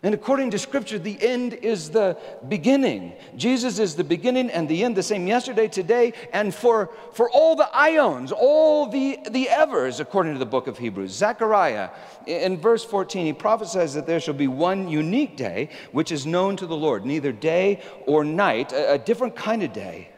[0.04, 3.14] And according to Scripture, the end is the beginning.
[3.36, 7.56] Jesus is the beginning and the end, the same yesterday, today, and for, for all
[7.56, 11.10] the aions, all the, the evers, according to the book of Hebrews.
[11.10, 11.88] Zechariah,
[12.26, 16.54] in verse 14, he prophesies that there shall be one unique day which is known
[16.56, 20.10] to the Lord, neither day or night, a, a different kind of day.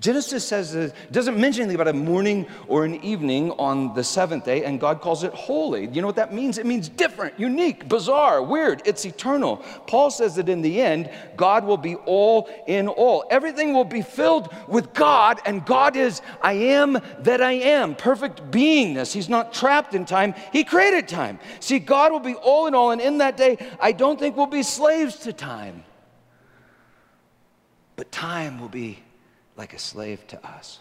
[0.00, 4.44] Genesis says it doesn't mention anything about a morning or an evening on the seventh
[4.44, 5.86] day, and God calls it holy.
[5.88, 6.58] You know what that means?
[6.58, 8.82] It means different, unique, bizarre, weird.
[8.84, 9.58] It's eternal.
[9.86, 13.24] Paul says that in the end, God will be all in all.
[13.30, 18.50] Everything will be filled with God, and God is I am that I am, perfect
[18.50, 19.12] beingness.
[19.12, 21.38] He's not trapped in time, He created time.
[21.60, 24.46] See, God will be all in all, and in that day, I don't think we'll
[24.46, 25.84] be slaves to time,
[27.96, 29.02] but time will be
[29.60, 30.78] like a slave to us.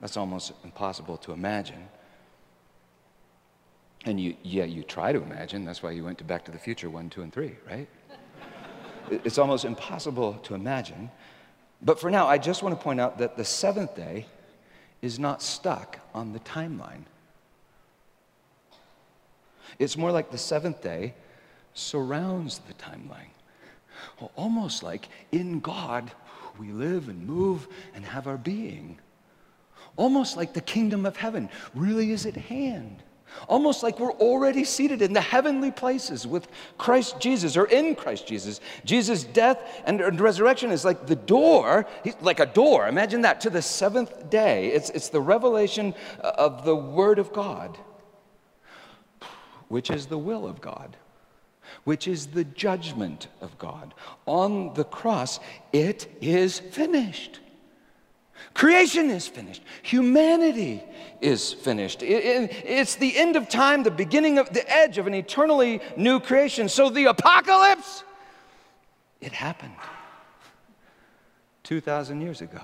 [0.00, 1.88] That's almost impossible to imagine.
[4.04, 5.64] And you, yeah, you try to imagine.
[5.64, 7.88] That's why you went to Back to the Future 1, 2, and 3, right?
[9.10, 11.10] it's almost impossible to imagine.
[11.82, 14.26] But for now, I just want to point out that the seventh day
[15.02, 17.02] is not stuck on the timeline.
[19.80, 21.14] It's more like the seventh day
[21.74, 23.32] surrounds the timeline.
[24.20, 26.10] Well, almost like in God
[26.58, 28.98] we live and move and have our being.
[29.96, 33.02] Almost like the kingdom of heaven really is at hand.
[33.48, 38.26] Almost like we're already seated in the heavenly places with Christ Jesus or in Christ
[38.26, 38.60] Jesus.
[38.84, 41.86] Jesus' death and resurrection is like the door,
[42.20, 44.68] like a door, imagine that, to the seventh day.
[44.68, 47.76] It's, it's the revelation uh, of the Word of God,
[49.68, 50.96] which is the will of God
[51.84, 53.94] which is the judgment of God.
[54.26, 55.40] On the cross,
[55.72, 57.40] it is finished.
[58.54, 59.62] Creation is finished.
[59.82, 60.82] Humanity
[61.20, 62.02] is finished.
[62.02, 65.80] It, it, it's the end of time, the beginning of the edge of an eternally
[65.96, 66.68] new creation.
[66.68, 68.04] So the apocalypse,
[69.20, 69.76] it happened
[71.64, 72.60] 2,000 years ago.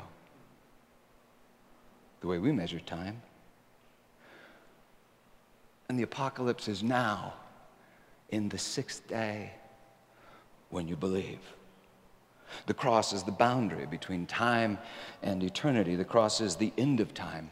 [2.20, 3.20] The way we measure time.
[5.88, 7.34] And the apocalypse is now
[8.33, 9.53] in the sixth day
[10.70, 11.39] when you believe.
[12.66, 14.78] The cross is the boundary between time
[15.22, 15.95] and eternity.
[15.95, 17.51] The cross is the end of time,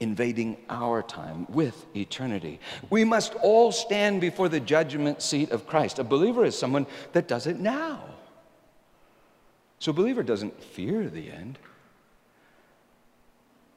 [0.00, 2.60] invading our time with eternity.
[2.90, 5.98] We must all stand before the judgment seat of Christ.
[5.98, 8.04] A believer is someone that does it now.
[9.78, 11.58] So a believer doesn't fear the end.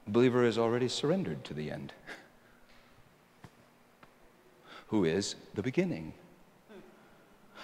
[0.07, 1.93] A believer is already surrendered to the end.
[4.87, 6.13] who is the beginning.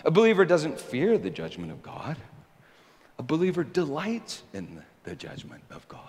[0.05, 2.17] A believer doesn't fear the judgment of God.
[3.17, 6.01] A believer delights in the judgment of God.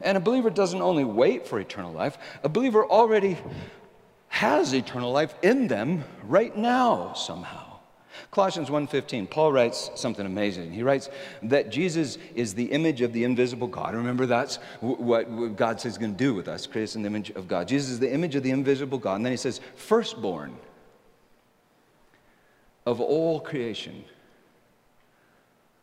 [0.00, 3.36] And a believer doesn't only wait for eternal life, a believer already
[4.28, 7.71] has eternal life in them right now somehow.
[8.30, 10.72] Colossians 1:15 Paul writes something amazing.
[10.72, 11.08] He writes
[11.42, 13.94] that Jesus is the image of the invisible God.
[13.94, 17.08] Remember that's what God says he's going to do with us, create us in the
[17.08, 17.68] image of God.
[17.68, 19.16] Jesus is the image of the invisible God.
[19.16, 20.56] And then he says firstborn
[22.86, 24.04] of all creation.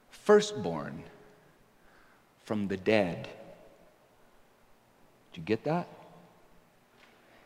[0.09, 1.03] Firstborn
[2.43, 3.27] from the dead.
[5.31, 5.87] Did you get that?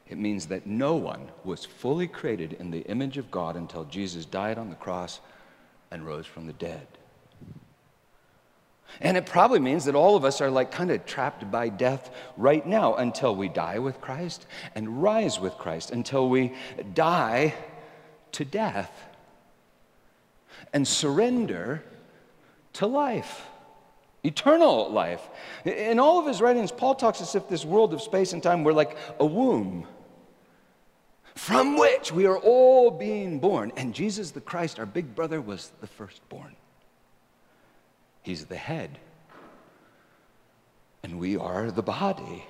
[0.08, 4.26] It means that no one was fully created in the image of God until Jesus
[4.26, 5.20] died on the cross
[5.92, 6.88] and rose from the dead.
[9.02, 12.12] And it probably means that all of us are like kind of trapped by death
[12.38, 14.46] right now until we die with Christ
[14.76, 16.54] and rise with Christ, until we
[16.94, 17.56] die
[18.34, 18.92] to death
[20.74, 21.84] and surrender
[22.74, 23.48] to life
[24.24, 25.30] eternal life.
[25.66, 28.64] In all of his writings, Paul talks as if this world of space and time
[28.64, 29.88] were like a womb
[31.36, 33.72] from which we are all being born.
[33.76, 36.56] And Jesus the Christ, our big brother, was the firstborn.
[38.22, 39.00] He's the head.
[41.04, 42.46] And we are the body.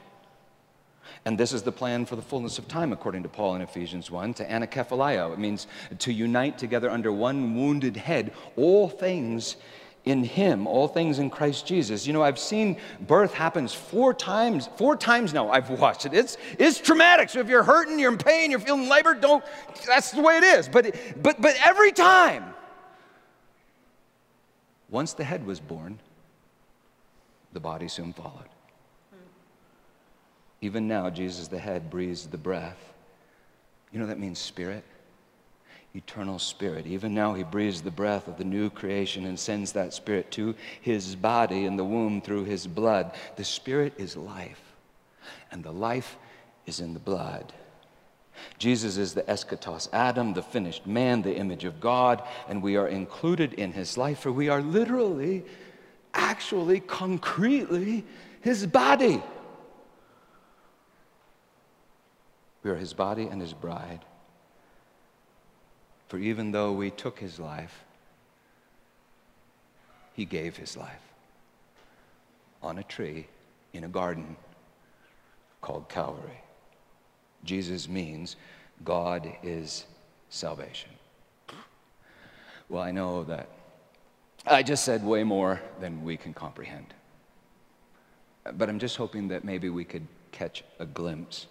[1.26, 4.12] And this is the plan for the fullness of time, according to Paul in Ephesians
[4.12, 5.34] 1, to anakephalaio.
[5.34, 5.68] It means
[6.00, 9.56] to unite together under one wounded head all things
[10.06, 12.06] in him, all things in Christ Jesus.
[12.06, 12.78] You know, I've seen
[13.08, 16.14] birth happens four times, four times now I've watched it.
[16.14, 17.30] It's, it's traumatic.
[17.30, 19.44] So if you're hurting, you're in pain, you're feeling labor, don't,
[19.88, 20.68] that's the way it is.
[20.68, 22.54] But, but, but every time,
[24.90, 26.00] once the head was born,
[27.54, 28.50] the body soon followed.
[30.62, 32.94] Even now, Jesus, the head, breathes the breath.
[33.92, 34.84] You know that means spirit?
[35.96, 36.88] Eternal spirit.
[36.88, 40.56] Even now, he breathes the breath of the new creation and sends that spirit to
[40.82, 43.12] his body in the womb through his blood.
[43.36, 44.62] The spirit is life,
[45.52, 46.18] and the life
[46.66, 47.54] is in the blood.
[48.58, 52.88] Jesus is the eschatos Adam, the finished man, the image of God, and we are
[52.88, 55.44] included in his life, for we are literally,
[56.14, 58.04] actually, concretely
[58.42, 59.22] his body.
[62.64, 64.04] We are his body and his bride.
[66.08, 67.84] For even though we took his life,
[70.14, 71.02] he gave his life
[72.62, 73.28] on a tree
[73.74, 74.36] in a garden
[75.62, 76.42] called Calvary.
[77.44, 78.36] Jesus means
[78.86, 79.86] God is
[80.30, 80.92] salvation.
[82.70, 83.50] Well, I know that
[84.46, 86.94] I just said way more than we can comprehend.
[88.54, 91.48] But I'm just hoping that maybe we could catch a glimpse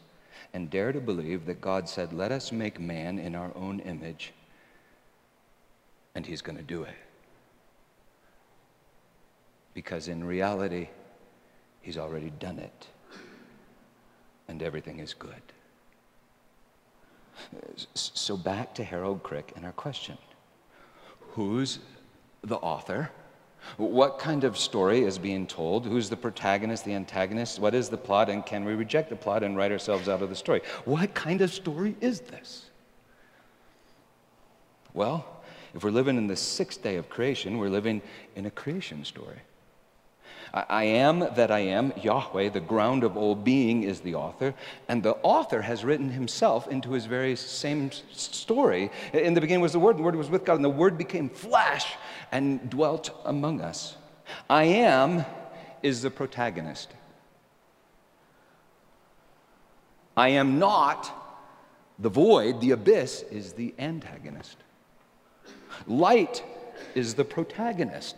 [0.53, 4.33] and dare to believe that God said, Let us make man in our own image
[6.15, 6.95] and He's going to do it.
[9.75, 10.89] Because in reality,
[11.81, 12.87] He's already done it,
[14.49, 15.43] and everything is good.
[17.95, 20.19] So, back to Harold Crick and our question
[21.31, 21.79] Who's
[22.43, 23.11] the author?
[23.77, 25.87] What kind of story is being told?
[25.87, 27.61] Who's the protagonist, the antagonist?
[27.61, 28.29] What is the plot?
[28.29, 30.63] And can we reject the plot and write ourselves out of the story?
[30.85, 32.71] What kind of story is this?
[34.95, 35.25] Well,
[35.75, 38.03] if we're living in the sixth day of creation, we're living
[38.37, 39.39] in a creation story.
[40.55, 44.53] I, am that I am, Yahweh, the ground of all being, is the author,
[44.87, 48.91] and the author has written himself into his very same story.
[49.15, 50.99] In the beginning was the Word, and the Word was with God, and the Word
[50.99, 51.95] became flesh
[52.31, 53.97] and dwelt among us.
[54.51, 55.25] I am
[55.83, 56.93] is the protagonist.
[60.15, 61.11] I am not
[61.99, 64.59] the void, the abyss is the antagonist.
[65.87, 66.43] Light
[66.95, 68.17] is the protagonist.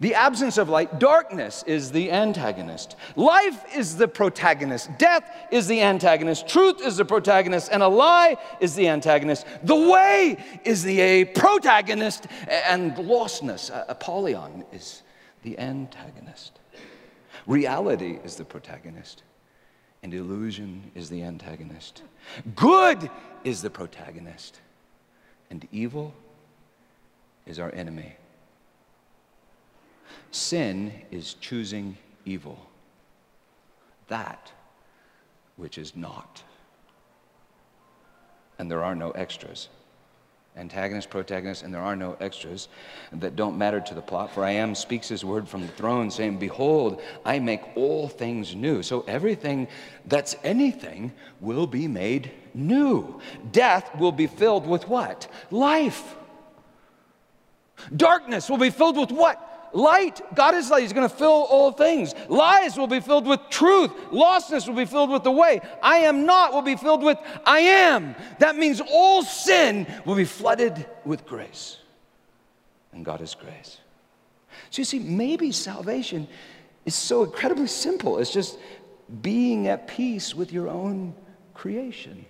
[0.00, 2.96] The absence of light, darkness is the antagonist.
[3.16, 4.88] Life is the protagonist.
[4.98, 6.48] Death is the antagonist.
[6.48, 7.68] Truth is the protagonist.
[7.70, 9.46] And a lie is the antagonist.
[9.62, 12.26] The way is the protagonist.
[12.48, 15.02] And lostness, Apollyon, is
[15.42, 16.58] the antagonist.
[17.46, 19.22] Reality is the protagonist.
[20.02, 22.04] And illusion is the antagonist.
[22.54, 23.10] Good
[23.44, 24.60] is the protagonist.
[25.50, 26.14] And evil
[27.50, 28.14] is our enemy.
[30.30, 32.70] Sin is choosing evil,
[34.06, 34.52] that
[35.56, 36.44] which is not.
[38.58, 39.68] And there are no extras.
[40.56, 42.68] antagonist, protagonist, and there are no extras
[43.12, 44.32] that don't matter to the plot.
[44.32, 48.54] For I am speaks his word from the throne, saying, Behold, I make all things
[48.54, 48.82] new.
[48.82, 49.68] So everything
[50.06, 53.20] that's anything will be made new.
[53.52, 55.28] Death will be filled with what?
[55.50, 56.16] Life.
[57.94, 59.46] Darkness will be filled with what?
[59.72, 60.20] light.
[60.34, 60.82] God is light.
[60.82, 62.14] He's going to fill all things.
[62.28, 63.90] Lies will be filled with truth.
[64.10, 65.60] Lostness will be filled with the way.
[65.82, 68.14] I am not will be filled with I am.
[68.38, 71.78] That means all sin will be flooded with grace.
[72.92, 73.78] And God is grace.
[74.70, 76.28] So you see, maybe salvation
[76.84, 78.18] is so incredibly simple.
[78.18, 78.58] It's just
[79.22, 81.14] being at peace with your own
[81.54, 82.24] creation.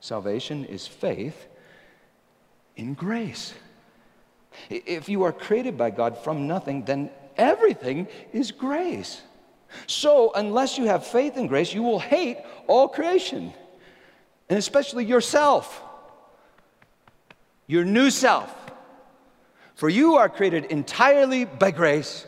[0.00, 1.46] Salvation is faith
[2.76, 3.54] in grace.
[4.68, 9.22] If you are created by God from nothing, then everything is grace.
[9.86, 13.54] So, unless you have faith in grace, you will hate all creation,
[14.48, 15.82] and especially yourself,
[17.66, 18.54] your new self.
[19.74, 22.26] For you are created entirely by grace,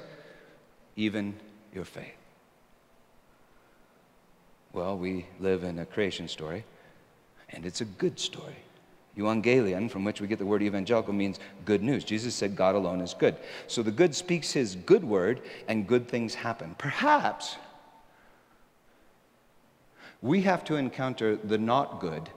[0.97, 1.35] even
[1.75, 2.17] your faith.
[4.73, 6.65] Well, we live in a creation story,
[7.51, 8.64] and it's a good story.
[9.17, 12.05] Evangelion, from which we get the word evangelical, means good news.
[12.05, 13.37] Jesus said God alone is good.
[13.69, 16.75] So the good speaks his good word, and good things happen.
[16.79, 17.57] Perhaps
[20.21, 22.29] we have to encounter the not good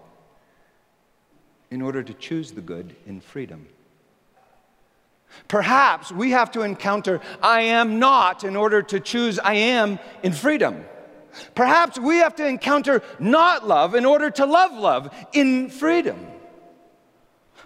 [1.71, 3.67] in order to choose the good in freedom.
[5.47, 10.34] Perhaps we have to encounter I am not in order to choose I am in
[10.34, 10.86] freedom.
[11.55, 16.17] Perhaps we have to encounter not love in order to love love in freedom.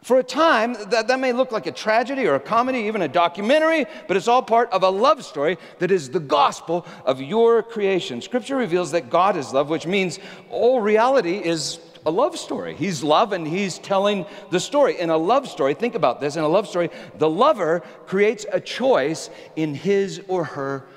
[0.04, 3.08] For a time, that, that may look like a tragedy or a comedy, even a
[3.08, 7.62] documentary, but it's all part of a love story that is the gospel of your
[7.62, 8.20] creation.
[8.20, 10.18] Scripture reveals that God is love, which means
[10.50, 12.76] all reality is a love story.
[12.76, 15.00] He's love and he's telling the story.
[15.00, 16.90] In a love story, think about this in a love story,
[17.20, 20.88] the lover creates a choice in his or her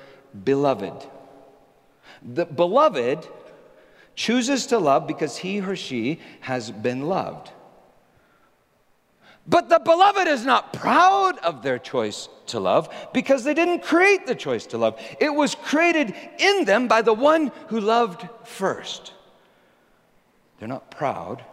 [0.44, 1.06] beloved.
[2.22, 3.28] The beloved
[4.14, 7.50] chooses to love because he or she has been loved.
[9.46, 14.26] But the beloved is not proud of their choice to love because they didn't create
[14.26, 14.98] the choice to love.
[15.20, 19.12] It was created in them by the one who loved first.
[20.58, 21.44] They're not proud,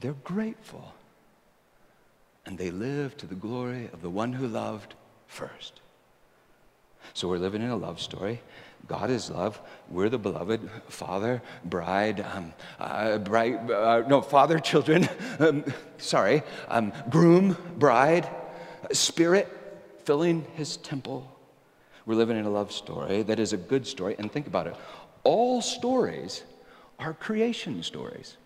[0.00, 0.94] they're grateful.
[2.44, 4.94] And they live to the glory of the one who loved
[5.28, 5.80] first.
[7.14, 8.40] So we're living in a love story.
[8.86, 9.60] God is love.
[9.88, 15.08] We're the beloved father, bride, um, uh, bride uh, no, father, children,
[15.38, 15.64] um,
[15.98, 18.28] sorry, um, groom, bride,
[18.92, 19.48] spirit
[20.04, 21.30] filling his temple.
[22.06, 24.16] We're living in a love story that is a good story.
[24.18, 24.76] And think about it
[25.22, 26.42] all stories
[26.98, 28.36] are creation stories.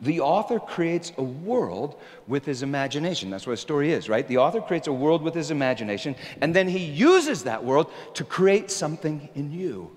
[0.00, 3.30] The author creates a world with his imagination.
[3.30, 4.26] That's what a story is, right?
[4.26, 8.24] The author creates a world with his imagination, and then he uses that world to
[8.24, 9.96] create something in you.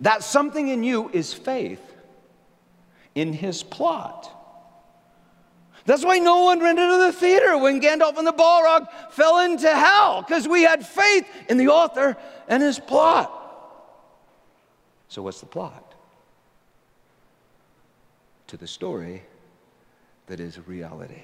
[0.00, 1.82] That something in you is faith
[3.14, 4.34] in his plot.
[5.86, 9.74] That's why no one went into the theater when Gandalf and the Balrog fell into
[9.74, 13.32] hell, because we had faith in the author and his plot.
[15.08, 15.87] So, what's the plot?
[18.48, 19.22] To the story
[20.26, 21.22] that is reality.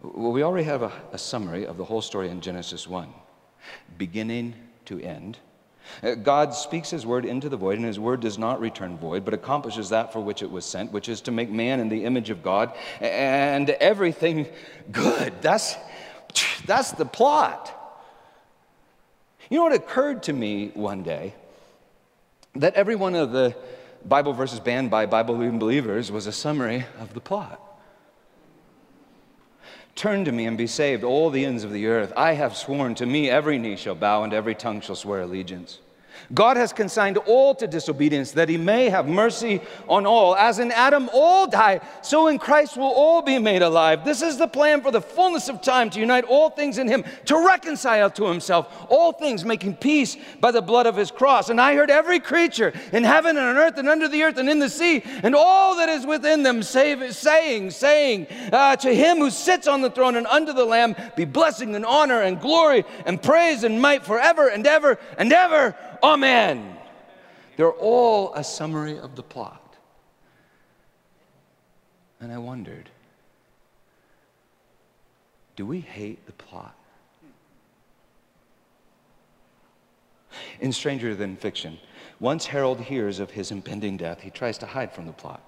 [0.00, 3.08] Well, we already have a, a, summary of the whole story in Genesis 1,
[3.98, 4.54] beginning
[4.84, 5.38] to end.
[6.02, 9.24] Uh, God speaks his word into the void, and his word does not return void,
[9.24, 12.04] but accomplishes that for which it was sent, which is to make man in the
[12.04, 14.46] image of God and everything
[14.92, 15.34] good.
[15.42, 15.74] That's,
[16.64, 17.74] that's the plot.
[19.50, 21.34] You know what occurred to me one day?
[22.54, 23.56] That every one of the
[24.04, 27.60] Bible verses banned by Bible believers was a summary of the plot.
[29.94, 32.12] Turn to me and be saved, all the ends of the earth.
[32.16, 35.80] I have sworn to me every knee shall bow and every tongue shall swear allegiance.
[36.32, 40.36] God has consigned all to disobedience that he may have mercy on all.
[40.36, 44.04] As in Adam all die, so in Christ will all be made alive.
[44.04, 47.04] This is the plan for the fullness of time to unite all things in him,
[47.26, 51.48] to reconcile to himself all things, making peace by the blood of his cross.
[51.48, 54.48] And I heard every creature in heaven and on earth and under the earth and
[54.48, 59.18] in the sea and all that is within them save, saying, saying, uh, To him
[59.18, 62.84] who sits on the throne and under the Lamb be blessing and honor and glory
[63.06, 65.76] and praise and might forever and ever and ever.
[66.02, 66.76] Amen.
[67.56, 69.76] They're all a summary of the plot.
[72.20, 72.90] And I wondered
[75.56, 76.76] do we hate the plot?
[80.60, 81.78] In Stranger Than Fiction,
[82.20, 85.42] once Harold hears of his impending death, he tries to hide from the plot.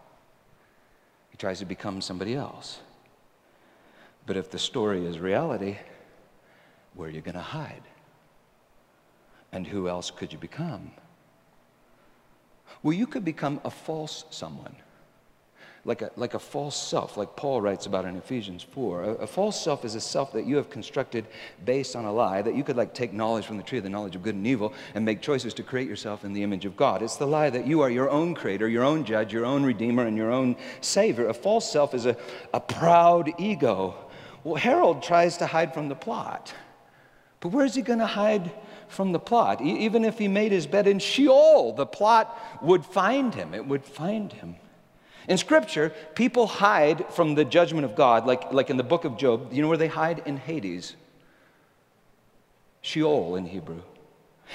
[1.31, 2.81] He tries to become somebody else.
[4.27, 5.79] But if the story is reality,
[6.95, 7.83] where are you going to hide?
[9.53, 10.93] And who else could you become?
[12.83, 14.77] Well, you could become a false someone
[15.85, 19.03] like a, like a false self, like Paul writes about in Ephesians 4.
[19.03, 21.27] A, a, false self is a self that you have constructed
[21.65, 23.91] based on a lie, that you could like take knowledge from the tree of the
[23.91, 26.77] knowledge of good and evil and make choices to create yourself in the image of
[26.77, 27.03] God.
[27.03, 30.07] It's the lie that you are your own creator, your own judge, your own redeemer,
[30.07, 31.29] and your own savior.
[31.29, 32.17] A false self is a,
[32.53, 33.95] a proud ego.
[34.45, 36.53] Well, Harold tries to hide from the plot.
[37.41, 38.53] But where's he going to hide
[38.91, 39.61] from the plot?
[39.61, 43.55] E- even if he made his bed in Sheol, the plot would find him.
[43.55, 44.57] It would find him.
[45.29, 49.17] In Scripture, people hide from the judgment of God, like, like in the book of
[49.17, 49.53] Job.
[49.53, 50.23] You know where they hide?
[50.27, 50.97] In Hades.
[52.83, 53.83] Sheol in Hebrew.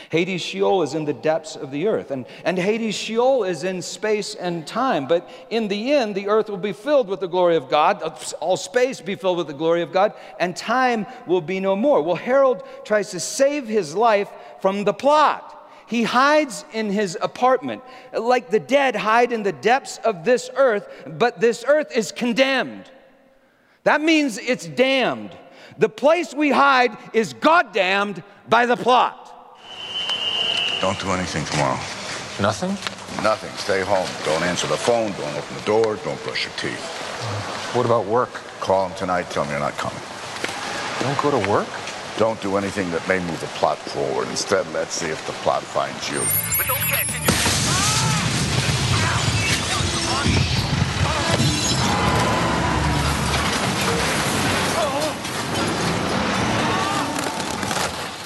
[0.09, 2.11] Hades Sheol is in the depths of the earth.
[2.11, 5.07] And, and Hades Sheol is in space and time.
[5.07, 8.01] But in the end, the earth will be filled with the glory of God.
[8.03, 10.13] Uh, all space be filled with the glory of God.
[10.39, 12.01] And time will be no more.
[12.01, 14.29] Well, Harold tries to save his life
[14.61, 15.51] from the plot.
[15.87, 20.87] He hides in his apartment, like the dead hide in the depths of this earth,
[21.05, 22.89] but this earth is condemned.
[23.83, 25.37] That means it's damned.
[25.77, 29.24] The place we hide is goddamned by the plot.
[30.85, 31.79] Don't do anything tomorrow.
[32.39, 32.69] Nothing?
[33.23, 33.49] Nothing.
[33.57, 34.07] Stay home.
[34.23, 35.13] Don't answer the phone.
[35.13, 35.95] Don't open the door.
[36.05, 36.85] Don't brush your teeth.
[37.73, 38.29] What about work?
[38.59, 39.31] Call him tonight.
[39.31, 39.97] Tell him you're not coming.
[40.99, 41.67] Don't go to work?
[42.19, 44.27] Don't do anything that may move the plot forward.
[44.27, 46.19] Instead, let's see if the plot finds you.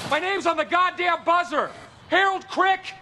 [0.10, 1.72] My name's on the goddamn buzzer.
[2.10, 2.94] Harold Crick,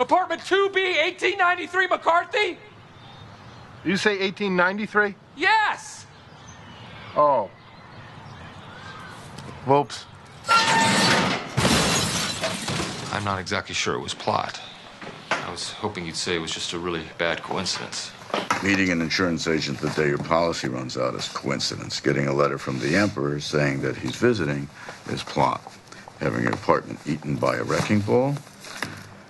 [0.00, 2.58] apartment 2B, 1893 McCarthy.
[3.84, 5.14] You say 1893?
[5.36, 6.06] Yes.
[7.14, 7.50] Oh.
[9.66, 10.06] Whoops.
[13.12, 14.58] I'm not exactly sure it was plot.
[15.30, 18.12] I was hoping you'd say it was just a really bad coincidence.
[18.62, 22.00] Meeting an insurance agent the day your policy runs out is coincidence.
[22.00, 24.70] Getting a letter from the emperor saying that he's visiting
[25.10, 25.60] is plot.
[26.20, 28.34] Having your apartment eaten by a wrecking ball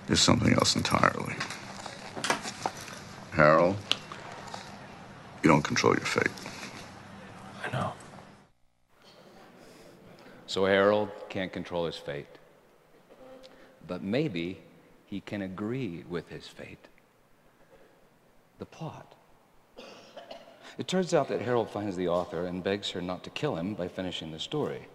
[0.09, 1.35] is something else entirely.
[3.31, 3.75] Harold,
[5.43, 6.31] you don't control your fate.
[7.65, 7.93] I know.
[10.47, 12.27] So Harold can't control his fate.
[13.87, 14.59] But maybe
[15.05, 16.87] he can agree with his fate.
[18.59, 19.15] The plot.
[20.77, 23.75] It turns out that Harold finds the author and begs her not to kill him
[23.75, 24.87] by finishing the story.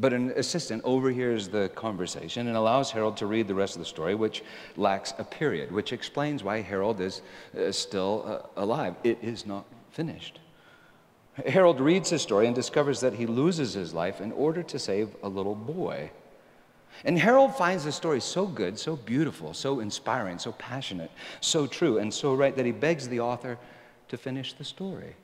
[0.00, 3.86] But an assistant overhears the conversation and allows Harold to read the rest of the
[3.86, 4.44] story, which
[4.76, 7.22] lacks a period, which explains why Harold is
[7.58, 8.24] uh, still
[8.56, 8.94] uh, alive.
[9.02, 10.38] It is not finished.
[11.46, 15.14] Harold reads his story and discovers that he loses his life in order to save
[15.22, 16.10] a little boy.
[17.04, 21.98] And Harold finds the story so good, so beautiful, so inspiring, so passionate, so true,
[21.98, 23.58] and so right that he begs the author
[24.08, 25.14] to finish the story.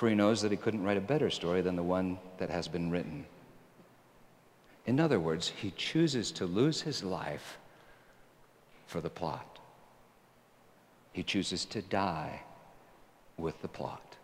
[0.00, 2.68] For he knows that he couldn't write a better story than the one that has
[2.68, 3.26] been written.
[4.86, 7.58] In other words, he chooses to lose his life
[8.86, 9.58] for the plot.
[11.12, 12.40] He chooses to die
[13.36, 14.16] with the plot.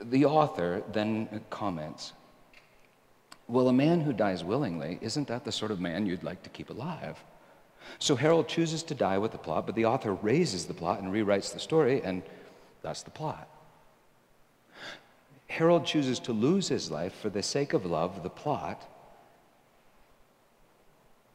[0.00, 2.14] The author then comments
[3.48, 6.48] Well, a man who dies willingly, isn't that the sort of man you'd like to
[6.48, 7.22] keep alive?
[7.98, 11.12] So Harold chooses to die with the plot, but the author raises the plot and
[11.12, 12.22] rewrites the story, and
[12.82, 13.48] that's the plot.
[15.48, 18.82] Harold chooses to lose his life for the sake of love, the plot,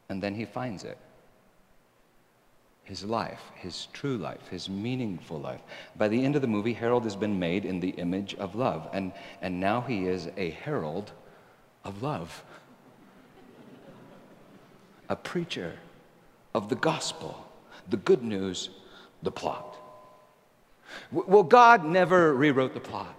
[0.08, 0.98] and then he finds it
[2.90, 5.60] his life, his true life, his meaningful life.
[5.96, 8.88] By the end of the movie, Harold has been made in the image of love,
[8.92, 11.12] and, and now he is a herald
[11.84, 12.42] of love,
[15.08, 15.74] a preacher
[16.54, 17.46] of the gospel,
[17.88, 18.70] the good news,
[19.22, 19.76] the plot.
[21.12, 23.14] Well, God never rewrote the plot.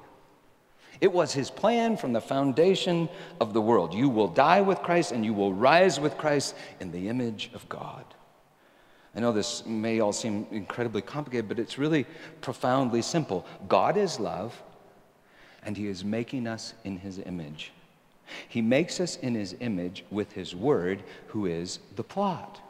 [0.99, 3.09] It was his plan from the foundation
[3.39, 3.93] of the world.
[3.93, 7.67] You will die with Christ and you will rise with Christ in the image of
[7.69, 8.05] God.
[9.15, 12.05] I know this may all seem incredibly complicated, but it's really
[12.39, 13.45] profoundly simple.
[13.67, 14.61] God is love,
[15.63, 17.73] and He is making us in His image.
[18.47, 22.61] He makes us in His image with His Word, who is the plot.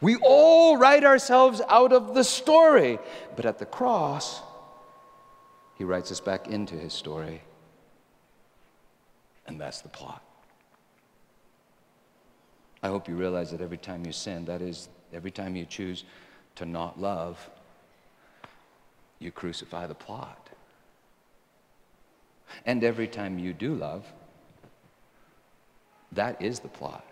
[0.00, 2.98] We all write ourselves out of the story,
[3.36, 4.42] but at the cross,
[5.76, 7.42] He writes us back into His story.
[9.46, 10.22] And that's the plot.
[12.82, 16.04] I hope you realize that every time you sin, that is Every time you choose
[16.56, 17.48] to not love,
[19.18, 20.50] you crucify the plot.
[22.66, 24.04] And every time you do love,
[26.12, 27.04] that is the plot.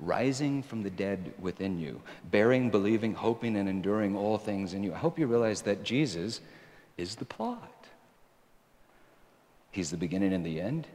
[0.00, 4.92] Rising from the dead within you, bearing, believing, hoping, and enduring all things in you.
[4.92, 6.40] I hope you realize that Jesus
[6.96, 7.70] is the plot.
[9.70, 10.86] He's the beginning and the end.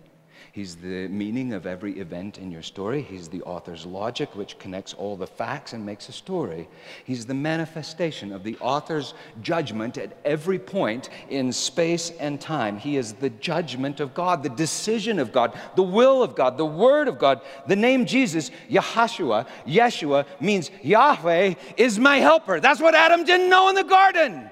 [0.52, 3.02] He's the meaning of every event in your story.
[3.02, 6.68] He's the author's logic, which connects all the facts and makes a story.
[7.06, 12.78] He's the manifestation of the author's judgment at every point in space and time.
[12.78, 16.66] He is the judgment of God, the decision of God, the will of God, the
[16.66, 17.42] word of God.
[17.68, 22.60] The name Jesus, Yahashua, Yeshua, means Yahweh is my helper.
[22.60, 24.50] That's what Adam didn't know in the garden.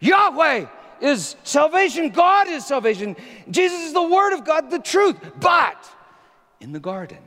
[0.00, 0.66] Yahweh
[1.00, 2.10] is salvation.
[2.10, 3.16] God is salvation.
[3.50, 5.16] Jesus is the Word of God, the truth.
[5.40, 5.88] But
[6.60, 7.18] in the garden,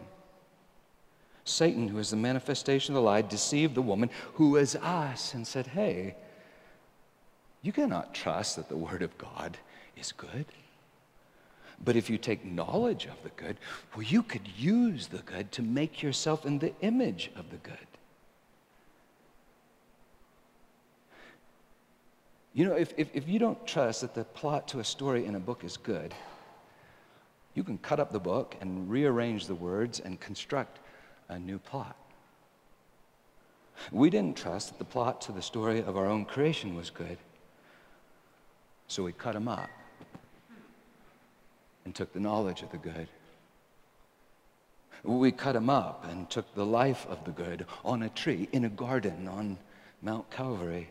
[1.45, 5.45] Satan, who is the manifestation of the lie, deceived the woman who is us and
[5.45, 6.15] said, Hey,
[7.61, 9.57] you cannot trust that the Word of God
[9.97, 10.45] is good.
[11.83, 13.57] But if you take knowledge of the good,
[13.95, 17.77] well, you could use the good to make yourself in the image of the good.
[22.59, 25.35] You know, if, if, if you don't trust that the plot to a story in
[25.35, 26.13] a book is good,
[27.53, 30.79] you can cut up the book and rearrange the words and construct
[31.29, 31.95] a new plot.
[33.93, 37.17] We didn't trust that the plot to the story of our own creation was good,
[38.89, 39.69] so we cut them up
[41.85, 43.07] and took the knowledge of the good.
[45.05, 48.65] We cut them up and took the life of the good on a tree, in
[48.65, 49.57] a garden, on
[50.01, 50.89] Mount Calvary.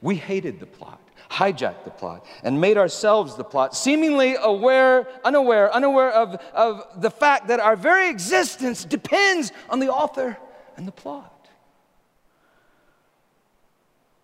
[0.00, 1.00] We hated the plot,
[1.30, 7.10] hijacked the plot, and made ourselves the plot, seemingly aware, unaware, unaware of, of the
[7.10, 10.36] fact that our very existence depends on the author
[10.76, 11.48] and the plot.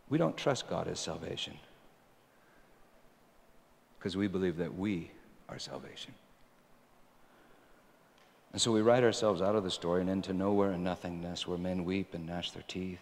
[0.09, 1.55] We don't trust God as salvation
[3.99, 5.11] because we believe that we
[5.49, 6.15] are salvation.
[8.53, 11.59] And so we write ourselves out of the story and into nowhere and nothingness where
[11.59, 13.01] men weep and gnash their teeth.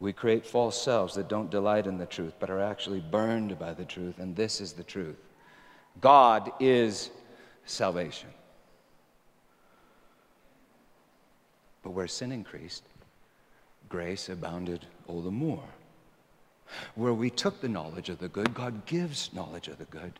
[0.00, 3.74] We create false selves that don't delight in the truth, but are actually burned by
[3.74, 4.18] the truth.
[4.18, 5.16] And this is the truth
[6.00, 7.10] God is
[7.64, 8.28] salvation.
[11.82, 12.84] But where sin increased,
[13.88, 15.64] grace abounded all the more.
[16.94, 20.12] Where we took the knowledge of the good, God gives knowledge of the good.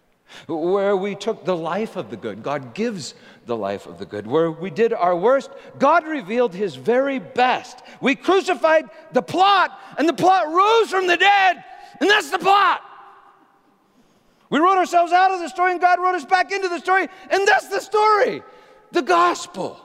[0.47, 3.15] Where we took the life of the good, God gives
[3.47, 4.27] the life of the good.
[4.27, 7.83] Where we did our worst, God revealed his very best.
[8.01, 11.65] We crucified the plot, and the plot rose from the dead,
[12.01, 12.83] and that's the plot.
[14.51, 17.09] We wrote ourselves out of the story, and God wrote us back into the story,
[17.31, 18.43] and that's the story
[18.93, 19.81] the gospel.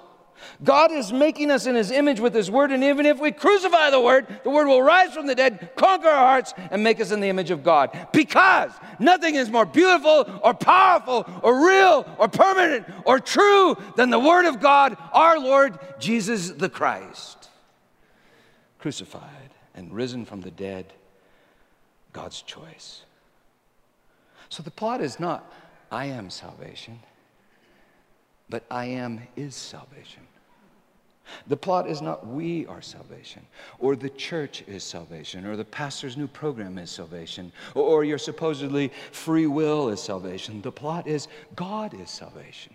[0.64, 3.90] God is making us in His image with His Word, and even if we crucify
[3.90, 7.12] the Word, the Word will rise from the dead, conquer our hearts, and make us
[7.12, 7.98] in the image of God.
[8.12, 14.20] Because nothing is more beautiful or powerful or real or permanent or true than the
[14.20, 17.50] Word of God, our Lord Jesus the Christ.
[18.80, 20.94] Crucified and risen from the dead,
[22.12, 23.04] God's choice.
[24.50, 25.52] So the plot is not,
[25.92, 27.00] I am salvation,
[28.50, 30.22] but I am is salvation.
[31.48, 33.46] The plot is not we are salvation,
[33.80, 38.92] or the church is salvation, or the pastor's new program is salvation, or your supposedly
[39.12, 40.62] free will is salvation.
[40.62, 42.74] The plot is God is salvation.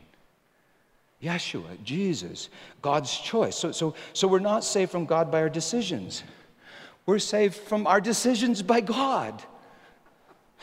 [1.22, 2.48] Yeshua, Jesus,
[2.80, 3.56] God's choice.
[3.56, 6.22] So, so, so we're not saved from God by our decisions.
[7.06, 9.42] We're saved from our decisions by God.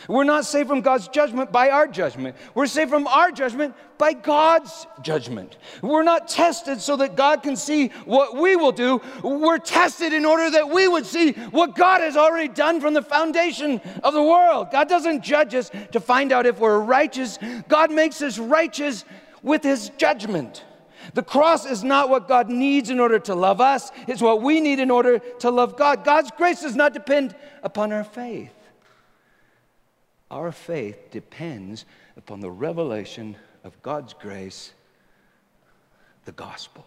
[0.07, 2.35] We're not saved from God's judgment by our judgment.
[2.53, 5.57] We're saved from our judgment by God's judgment.
[5.81, 9.01] We're not tested so that God can see what we will do.
[9.23, 13.01] We're tested in order that we would see what God has already done from the
[13.01, 14.67] foundation of the world.
[14.71, 19.05] God doesn't judge us to find out if we're righteous, God makes us righteous
[19.41, 20.65] with His judgment.
[21.13, 24.59] The cross is not what God needs in order to love us, it's what we
[24.59, 26.03] need in order to love God.
[26.03, 28.51] God's grace does not depend upon our faith.
[30.36, 31.86] Our faith depends
[32.17, 34.73] upon the revelation of God's grace,
[36.25, 36.86] the gospel.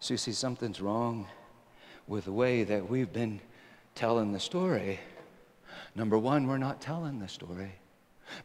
[0.00, 1.26] So you see, something's wrong
[2.08, 3.38] with the way that we've been
[3.94, 4.98] telling the story.
[5.94, 7.72] Number one, we're not telling the story.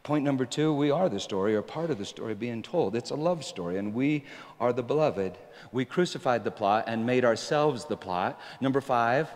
[0.02, 2.94] Point number two, we are the story or part of the story being told.
[2.94, 4.24] It's a love story, and we
[4.60, 5.38] are the beloved.
[5.72, 8.38] We crucified the plot and made ourselves the plot.
[8.60, 9.30] Number five,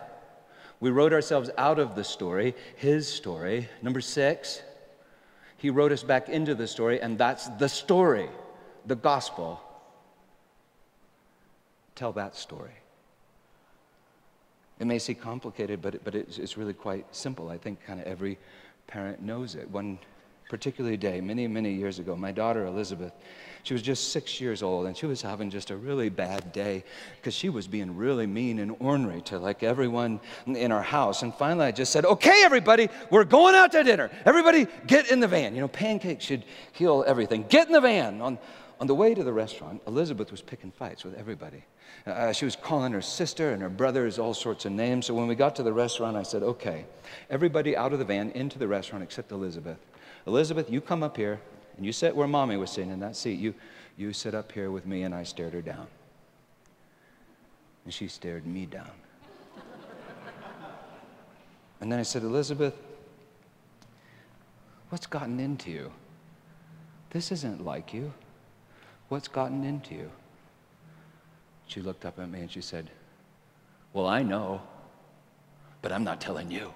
[0.83, 3.69] we wrote ourselves out of the story, his story.
[3.81, 4.61] Number six,
[5.55, 8.27] he wrote us back into the story, and that's the story,
[8.85, 9.61] the gospel.
[11.95, 12.73] Tell that story.
[14.77, 17.47] It may seem complicated, but, but it's, it's really quite simple.
[17.47, 18.37] I think kind of every
[18.85, 19.69] parent knows it.
[19.69, 19.99] One
[20.49, 23.13] particular day, many, many years ago, my daughter Elizabeth,
[23.63, 26.83] she was just six years old, and she was having just a really bad day
[27.15, 31.21] because she was being really mean and ornery to like everyone in our house.
[31.23, 34.11] And finally, I just said, "Okay, everybody, we're going out to dinner.
[34.25, 35.55] Everybody, get in the van.
[35.55, 37.45] You know, pancakes should heal everything.
[37.47, 38.37] Get in the van." On
[38.83, 41.63] on the way to the restaurant, Elizabeth was picking fights with everybody.
[42.05, 45.05] Uh, she was calling her sister and her brothers all sorts of names.
[45.05, 46.85] So when we got to the restaurant, I said, okay,
[47.29, 49.77] everybody out of the van into the restaurant except Elizabeth.
[50.25, 51.39] Elizabeth, you come up here
[51.77, 53.39] and you sit where mommy was sitting in that seat.
[53.39, 53.53] You,
[53.97, 55.87] you sit up here with me, and I stared her down.
[57.83, 58.91] And she stared me down.
[61.81, 62.75] and then I said, Elizabeth,
[64.89, 65.91] what's gotten into you?
[67.09, 68.13] This isn't like you.
[69.09, 70.11] What's gotten into you?
[71.67, 72.89] She looked up at me and she said,
[73.93, 74.61] Well, I know,
[75.81, 76.73] but I'm not telling you.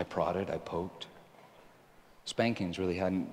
[0.00, 1.08] I prodded, I poked.
[2.24, 3.28] Spankings really hadn't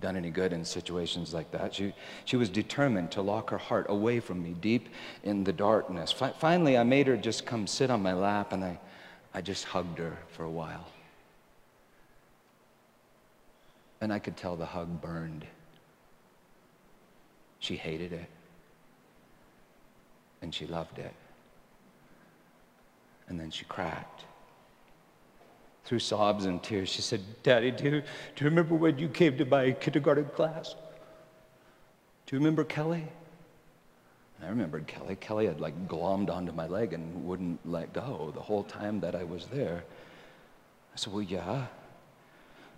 [0.00, 1.72] done any good in situations like that.
[1.72, 1.92] She,
[2.24, 4.88] she was determined to lock her heart away from me deep
[5.22, 6.10] in the darkness.
[6.10, 8.80] Fi- finally, I made her just come sit on my lap and I,
[9.32, 10.88] I just hugged her for a while.
[14.00, 15.46] And I could tell the hug burned.
[17.60, 18.26] She hated it.
[20.42, 21.14] And she loved it.
[23.28, 24.24] And then she cracked.
[25.90, 29.44] Through sobs and tears, she said, Daddy, do, do you remember when you came to
[29.44, 30.76] my kindergarten class?
[32.26, 33.08] Do you remember Kelly?
[34.40, 35.16] I remembered Kelly.
[35.16, 39.16] Kelly had like glommed onto my leg and wouldn't let go the whole time that
[39.16, 39.82] I was there.
[40.94, 41.66] I said, Well, yeah.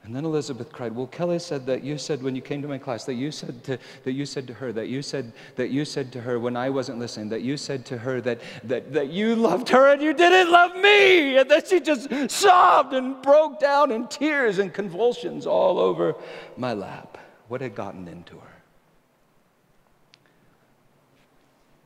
[0.04, 2.78] And then Elizabeth cried, Well, Kelly said that you said when you came to my
[2.78, 5.84] class that you said to, that you said to her, that you said that you
[5.84, 9.10] said to her when I wasn't listening, that you said to her that, that, that
[9.10, 11.38] you loved her and you didn't love me.
[11.38, 16.16] And then she just sobbed and broke down in tears and convulsions all over
[16.56, 17.18] my lap.
[17.46, 18.62] What had gotten into her?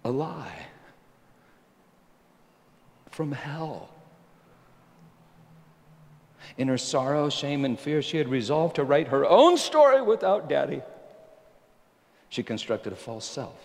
[0.05, 0.67] A lie
[3.11, 3.91] from hell.
[6.59, 10.49] In her sorrow, shame, and fear, she had resolved to write her own story without
[10.49, 10.83] daddy.
[12.29, 13.57] She constructed a false self,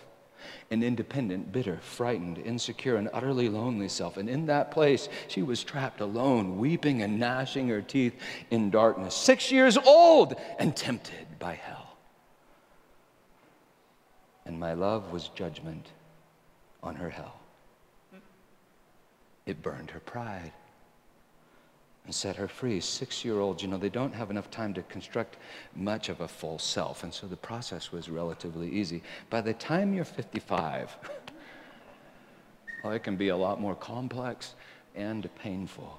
[0.70, 4.18] an independent, bitter, frightened, insecure, and utterly lonely self.
[4.18, 8.14] And in that place, she was trapped alone, weeping and gnashing her teeth
[8.50, 11.96] in darkness, six years old and tempted by hell.
[14.44, 15.86] And my love was judgment
[16.82, 17.38] on her hell.
[19.46, 20.52] It burned her pride
[22.04, 22.80] and set her free.
[22.80, 25.36] Six year olds, you know, they don't have enough time to construct
[25.74, 27.04] much of a full self.
[27.04, 29.02] And so the process was relatively easy.
[29.30, 30.96] By the time you're 55,
[32.84, 34.54] well, it can be a lot more complex
[34.94, 35.98] and painful.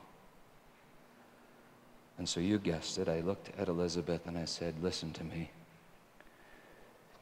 [2.17, 3.07] And so you guessed it.
[3.07, 5.49] I looked at Elizabeth and I said, Listen to me.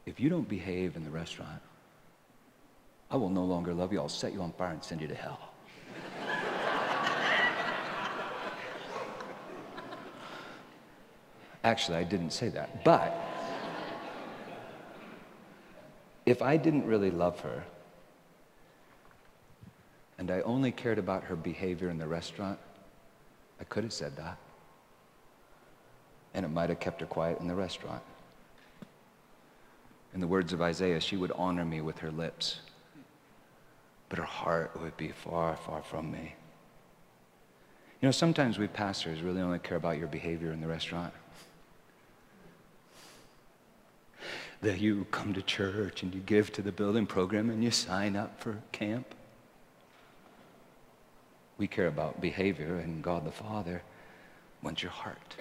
[0.04, 1.62] If you don't behave in the restaurant,
[3.10, 4.00] I will no longer love you.
[4.00, 5.51] I'll set you on fire and send you to hell.
[11.64, 12.84] Actually, I didn't say that.
[12.84, 13.16] But
[16.26, 17.64] if I didn't really love her
[20.18, 22.58] and I only cared about her behavior in the restaurant,
[23.60, 24.38] I could have said that.
[26.34, 28.02] And it might have kept her quiet in the restaurant.
[30.14, 32.60] In the words of Isaiah, she would honor me with her lips,
[34.08, 36.34] but her heart would be far, far from me.
[38.00, 41.14] You know, sometimes we pastors really only care about your behavior in the restaurant.
[44.62, 48.16] That you come to church and you give to the building program and you sign
[48.16, 49.14] up for camp.
[51.58, 53.82] We care about behavior, and God the Father
[54.62, 55.36] wants your heart.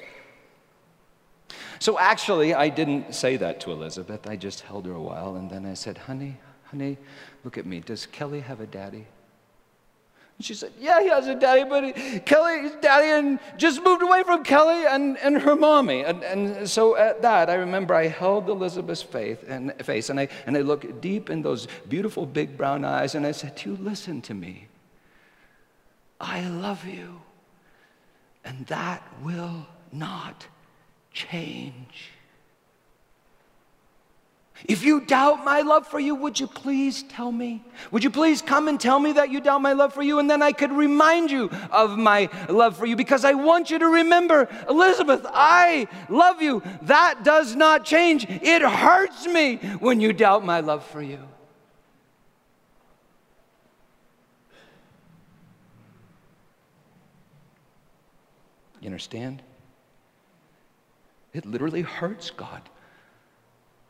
[1.79, 4.27] So actually, I didn't say that to Elizabeth.
[4.27, 6.97] I just held her a while, and then I said, Honey, honey,
[7.43, 7.79] look at me.
[7.79, 9.07] Does Kelly have a daddy?
[10.41, 14.43] She said, Yeah, he has a daddy, but Kelly's daddy and just moved away from
[14.43, 16.03] Kelly and, and her mommy.
[16.03, 20.27] And, and so at that, I remember I held Elizabeth's faith and, face and I,
[20.45, 24.21] and I looked deep in those beautiful big brown eyes and I said you, Listen
[24.23, 24.67] to me.
[26.21, 27.19] I love you,
[28.45, 30.45] and that will not
[31.11, 32.10] change.
[34.65, 37.63] If you doubt my love for you, would you please tell me?
[37.91, 40.19] Would you please come and tell me that you doubt my love for you?
[40.19, 43.79] And then I could remind you of my love for you because I want you
[43.79, 46.61] to remember, Elizabeth, I love you.
[46.83, 48.25] That does not change.
[48.29, 51.19] It hurts me when you doubt my love for you.
[58.79, 59.41] You understand?
[61.33, 62.61] It literally hurts God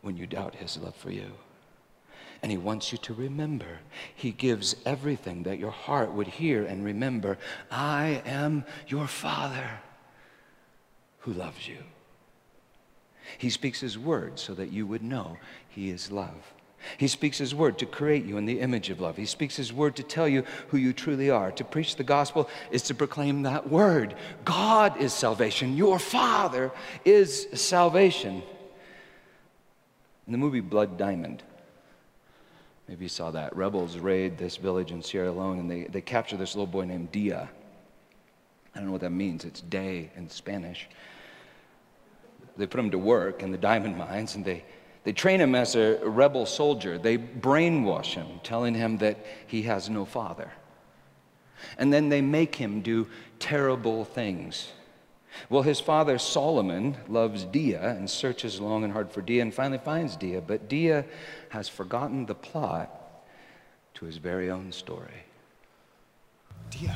[0.02, 1.32] when you doubt his love for you.
[2.42, 3.80] And he wants you to remember.
[4.16, 7.38] He gives everything that your heart would hear and remember.
[7.70, 9.80] I am your Father
[11.20, 11.78] who loves you.
[13.38, 15.38] He speaks his word so that you would know
[15.70, 16.54] he is love.
[16.98, 19.18] He speaks his word to create you in the image of love.
[19.18, 21.52] He speaks his word to tell you who you truly are.
[21.52, 24.16] To preach the gospel is to proclaim that word.
[24.46, 25.78] God is salvation.
[25.78, 26.72] Your Father
[27.06, 28.42] is salvation.
[30.32, 31.44] In the movie Blood Diamond,
[32.88, 33.54] maybe you saw that.
[33.54, 37.12] Rebels raid this village in Sierra Leone and they, they capture this little boy named
[37.12, 37.50] Dia.
[38.74, 39.44] I don't know what that means.
[39.44, 40.88] It's day in Spanish.
[42.56, 44.64] They put him to work in the diamond mines and they,
[45.04, 46.98] they train him as a rebel soldier.
[46.98, 49.18] They brainwash him, telling him that
[49.48, 50.50] he has no father.
[51.78, 53.06] And then they make him do
[53.40, 54.72] terrible things.
[55.50, 59.80] Well, his father Solomon loves Dia and searches long and hard for Dia and finally
[59.80, 61.06] finds Dia, but Dia
[61.50, 62.90] has forgotten the plot
[63.96, 65.26] to his very own story.
[66.70, 66.96] Dia,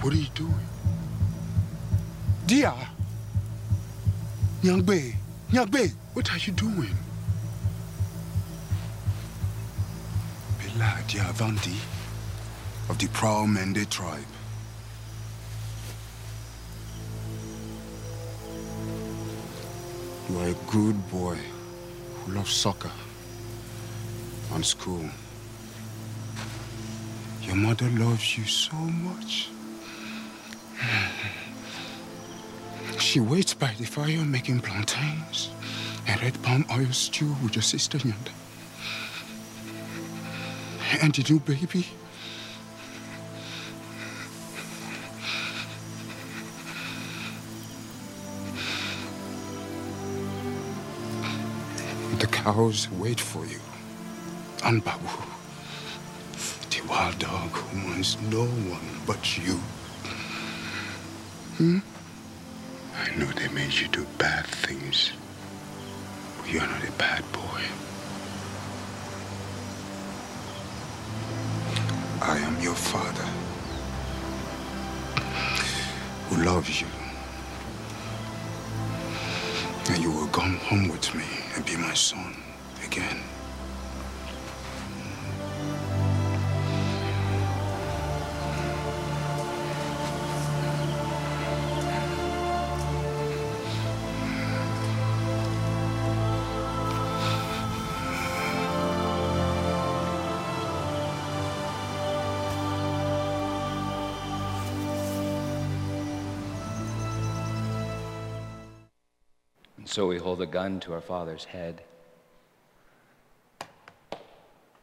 [0.00, 0.66] what are you doing?
[2.46, 2.74] Dia!
[4.62, 5.14] Nyangbe,
[5.50, 6.96] Nyangbe, what are you doing?
[10.58, 11.78] Bela Dia Diavanti
[12.88, 14.41] of the Proud Mende tribe.
[20.32, 21.36] You are a good boy
[22.14, 22.90] who loves soccer
[24.54, 25.04] and school.
[27.42, 29.50] Your mother loves you so much.
[32.98, 35.50] She waits by the fire making plantains
[36.06, 37.98] and red palm oil stew with your sister.
[41.02, 41.86] And the new baby.
[52.42, 53.60] Cows wait for you.
[54.64, 55.06] And Babu,
[56.70, 59.56] the wild dog who wants no one but you.
[61.58, 61.78] Hmm?
[62.96, 65.12] I know they made you do bad things,
[66.38, 67.62] but you're not a bad boy.
[72.22, 73.28] I am your father
[76.28, 77.01] who loves you.
[80.32, 81.24] Come home with me
[81.54, 82.34] and be my son
[82.86, 83.20] again.
[109.92, 111.82] So we hold a gun to our father's head.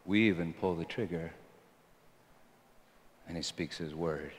[0.05, 1.31] We even pull the trigger,
[3.27, 4.31] and he speaks his word.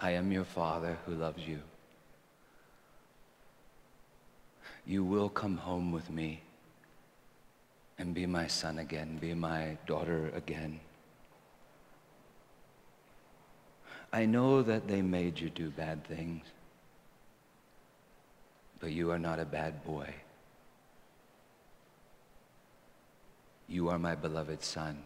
[0.00, 1.60] I am your father who loves you.
[4.84, 6.40] You will come home with me
[8.00, 10.80] and be my son again, be my daughter again.
[14.12, 16.42] I know that they made you do bad things,
[18.82, 20.12] but you are not a bad boy.
[23.68, 24.98] You are my beloved son,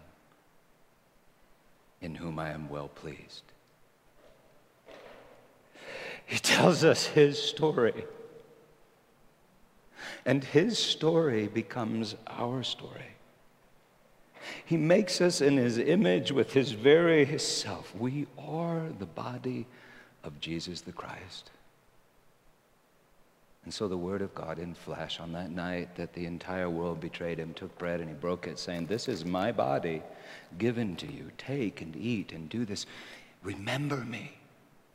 [2.00, 3.42] in whom I am well pleased.
[6.24, 8.06] He tells us his story.
[10.24, 13.12] And his story becomes our story.
[14.64, 17.94] He makes us in his image with his very self.
[17.94, 19.66] We are the body
[20.24, 21.50] of Jesus the Christ.
[23.66, 27.00] And so the word of God in flesh on that night that the entire world
[27.00, 30.04] betrayed him took bread and he broke it, saying, This is my body
[30.56, 31.32] given to you.
[31.36, 32.86] Take and eat and do this.
[33.42, 34.38] Remember me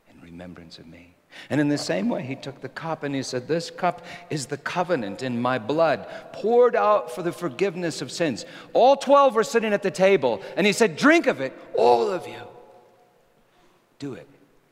[0.10, 1.14] in remembrance of me.
[1.50, 4.46] And in the same way, he took the cup and he said, This cup is
[4.46, 8.46] the covenant in my blood, poured out for the forgiveness of sins.
[8.72, 12.26] All 12 were sitting at the table, and he said, Drink of it, all of
[12.26, 12.42] you.
[14.00, 14.30] Do it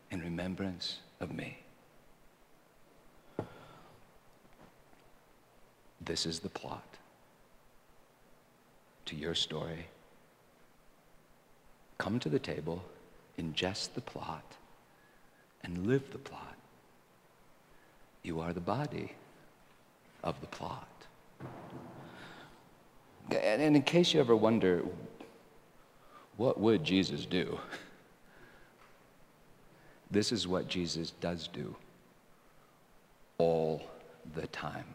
[0.10, 1.59] in remembrance of me.
[6.10, 6.98] This is the plot
[9.06, 9.86] to your story.
[12.00, 12.84] Come to the table,
[13.38, 14.56] ingest the plot,
[15.64, 16.56] and live the plot.
[18.24, 19.12] You are the body
[20.24, 20.90] of the plot.
[23.30, 24.84] And in case you ever wonder,
[26.38, 27.60] what would Jesus do?
[30.10, 31.76] This is what Jesus does do
[33.38, 33.84] all
[34.34, 34.86] the time.